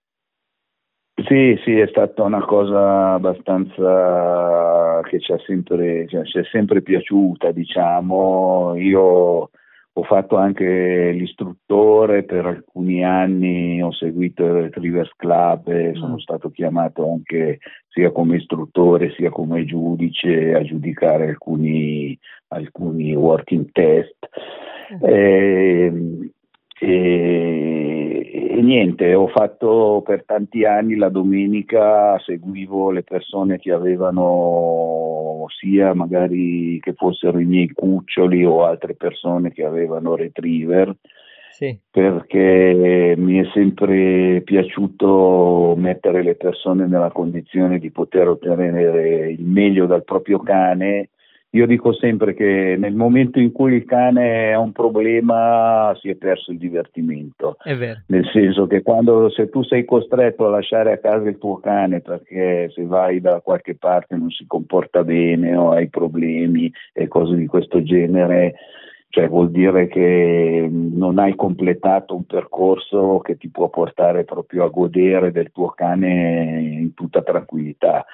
[1.23, 7.51] Sì, sì, è stata una cosa abbastanza che ci, sempre, cioè, ci è sempre piaciuta,
[7.51, 8.75] diciamo.
[8.75, 9.49] Io
[9.97, 15.93] ho fatto anche l'istruttore per alcuni anni, ho seguito il Retrievers Club e mm.
[15.93, 22.17] sono stato chiamato anche sia come istruttore sia come giudice a giudicare alcuni,
[22.49, 24.17] alcuni working test.
[24.95, 25.05] Mm.
[25.05, 26.31] E, ehm,
[28.21, 35.45] e, e, niente, ho fatto per tanti anni la domenica, seguivo le persone che avevano
[35.59, 40.95] sia magari che fossero i miei cuccioli o altre persone che avevano retriever.
[41.55, 41.79] Sì.
[41.89, 49.85] perché mi è sempre piaciuto mettere le persone nella condizione di poter ottenere il meglio
[49.85, 51.11] dal proprio cane
[51.55, 56.15] io dico sempre che nel momento in cui il cane ha un problema si è
[56.15, 57.55] perso il divertimento.
[57.63, 58.01] È vero.
[58.07, 62.01] Nel senso che quando se tu sei costretto a lasciare a casa il tuo cane
[62.01, 67.35] perché se vai da qualche parte non si comporta bene o hai problemi e cose
[67.35, 68.55] di questo genere,
[69.07, 74.69] cioè vuol dire che non hai completato un percorso che ti può portare proprio a
[74.69, 78.05] godere del tuo cane in tutta tranquillità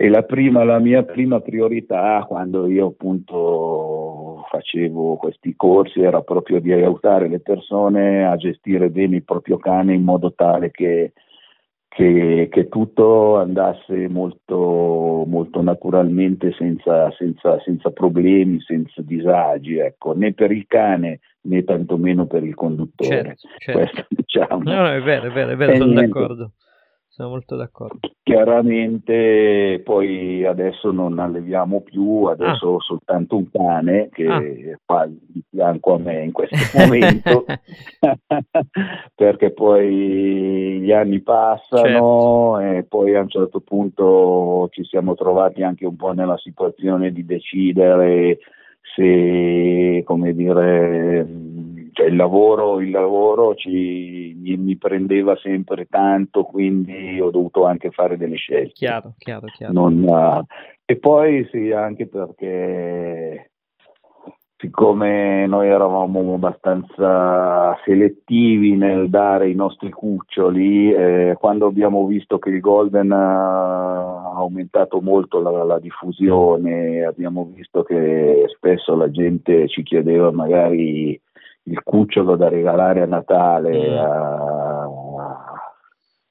[0.00, 6.60] e la, prima, la mia prima priorità quando io appunto facevo questi corsi era proprio
[6.60, 11.14] di aiutare le persone a gestire bene il proprio cane in modo tale che,
[11.88, 20.32] che, che tutto andasse molto, molto naturalmente senza, senza, senza, problemi, senza disagi, ecco, né
[20.32, 23.36] per il cane né tantomeno per il conduttore.
[23.36, 23.80] Certo, certo.
[23.80, 24.62] Questo, diciamo.
[24.62, 26.06] No, no, è vero, è vero, è vero sono niente.
[26.06, 26.52] d'accordo
[27.18, 27.98] sono molto d'accordo.
[28.22, 32.70] Chiaramente poi adesso non alleviamo più, adesso ah.
[32.74, 34.40] ho soltanto un cane che ah.
[34.84, 37.44] fa di fianco a me in questo momento,
[39.16, 42.78] perché poi gli anni passano certo.
[42.78, 47.24] e poi a un certo punto ci siamo trovati anche un po' nella situazione di
[47.24, 48.38] decidere
[48.94, 51.26] se, come dire,
[51.98, 57.90] cioè il lavoro, il lavoro ci, mi, mi, prendeva sempre tanto, quindi ho dovuto anche
[57.90, 58.70] fare delle scelte.
[58.74, 59.72] Chiaro, chiaro, chiaro.
[59.72, 60.44] Non, uh,
[60.84, 63.50] e poi sì, anche perché
[64.56, 72.50] siccome noi eravamo abbastanza selettivi nel dare i nostri cuccioli, eh, quando abbiamo visto che
[72.50, 79.82] il Golden ha aumentato molto la, la, diffusione, abbiamo visto che spesso la gente ci
[79.82, 81.20] chiedeva magari
[81.68, 83.96] il cucciolo da regalare a Natale mm.
[83.96, 84.82] a,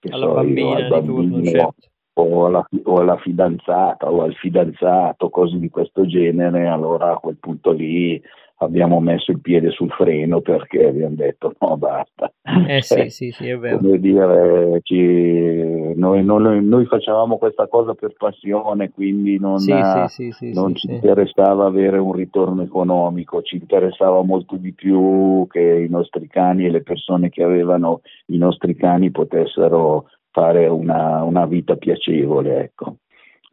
[0.09, 1.87] alla so, bambina io, al bambino, turno, certo.
[2.13, 7.37] o, alla, o, alla, fidanzata o al fidanzato, cose di questo genere, allora a quel
[7.37, 8.21] punto lì
[8.57, 12.31] abbiamo messo il piede sul freno perché abbiamo detto no basta.
[12.67, 13.77] Eh sì, sì, sì, è vero.
[13.77, 19.75] Come dire, ci, noi, noi, noi, facevamo questa cosa per passione, quindi non, sì,
[20.07, 25.61] sì, sì, non ci interessava avere un ritorno economico, ci interessava molto di più che
[25.61, 31.45] i nostri cani e le persone che avevano i nostri cani potessero fare una, una
[31.45, 32.97] vita piacevole, ecco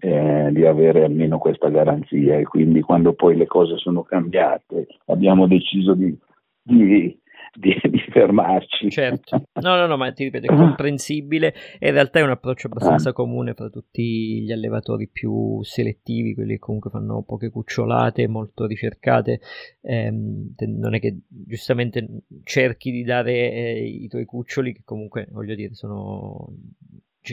[0.04, 5.46] eh, di avere almeno questa garanzia e quindi quando poi le cose sono cambiate abbiamo
[5.46, 6.14] deciso di,
[6.62, 7.18] di,
[7.54, 8.90] di, di, fermarci.
[8.90, 12.66] Certo, no, no, no, ma ti ripeto, è comprensibile e in realtà è un approccio
[12.66, 13.12] abbastanza ah.
[13.14, 19.40] comune fra tutti gli allevatori più selettivi, quelli che comunque fanno poche cucciolate, molto ricercate.
[19.80, 25.54] Eh, non è che giustamente cerchi di dare eh, i tuoi cuccioli, che comunque voglio
[25.54, 26.52] dire sono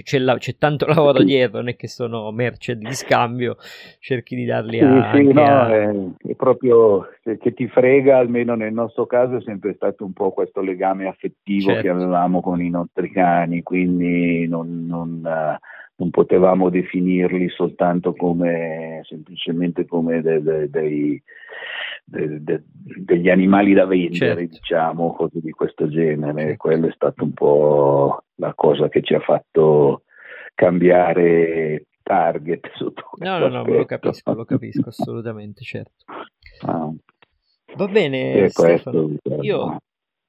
[0.02, 3.58] c'è, la, c'è, tanto lavoro dietro, non è che sono merce di scambio,
[4.00, 5.12] cerchi di darli a...
[5.14, 5.70] Sì, no, a...
[5.70, 5.92] È,
[6.30, 10.62] è, proprio che ti frega, almeno nel nostro caso è sempre stato un po' questo
[10.62, 11.82] legame affettivo certo.
[11.82, 15.22] che avevamo con i nostri cani, quindi non, non,
[15.96, 20.42] non potevamo definirli soltanto come, semplicemente come dei...
[20.42, 21.22] De, de,
[22.04, 24.42] de, de, degli animali da vendere, certo.
[24.42, 26.58] diciamo, cose di questo genere.
[26.58, 30.04] Quello è stato un po' la cosa che ci ha fatto
[30.54, 36.04] cambiare target sotto No, no, no, lo capisco, lo capisco assolutamente, certo.
[36.66, 36.92] Ah.
[37.76, 39.16] Va bene, Stefano.
[39.42, 39.78] Io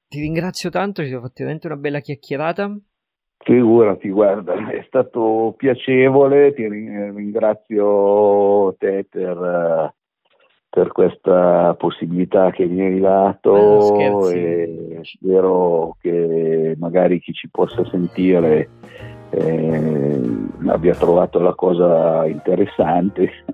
[0.06, 2.78] ti ringrazio tanto, ci siamo fatti veramente una bella chiacchierata.
[3.44, 9.92] Figurati, guarda, è stato piacevole, ti ringrazio te per
[10.72, 18.70] per questa possibilità che mi hai dato e spero che magari chi ci possa sentire
[19.32, 20.20] eh,
[20.68, 23.44] abbia trovato la cosa interessante.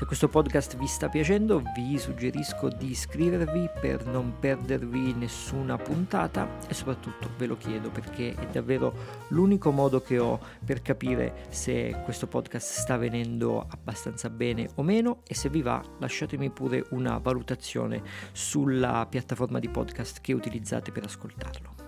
[0.00, 6.48] se questo podcast vi sta piacendo vi suggerisco di iscrivervi per non perdervi nessuna puntata
[6.66, 8.94] e soprattutto ve lo chiedo perché è davvero
[9.28, 15.20] l'unico modo che ho per capire se questo podcast sta venendo abbastanza bene o meno
[15.26, 18.02] e se vi va lasciatemi pure una valutazione
[18.32, 21.79] sulla piattaforma di podcast che utilizzate per ascoltarlo.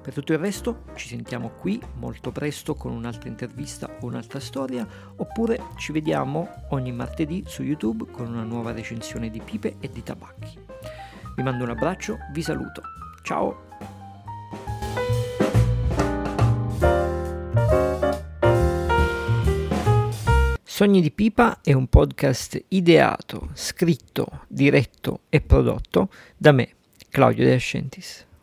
[0.00, 4.86] Per tutto il resto ci sentiamo qui molto presto con un'altra intervista o un'altra storia,
[5.16, 10.02] oppure ci vediamo ogni martedì su YouTube con una nuova recensione di pipe e di
[10.02, 10.58] tabacchi.
[11.34, 12.82] Vi mando un abbraccio, vi saluto.
[13.22, 13.66] Ciao!
[20.78, 26.74] Sogni di Pipa è un podcast ideato, scritto, diretto e prodotto da me,
[27.08, 28.27] Claudio De Ascentis.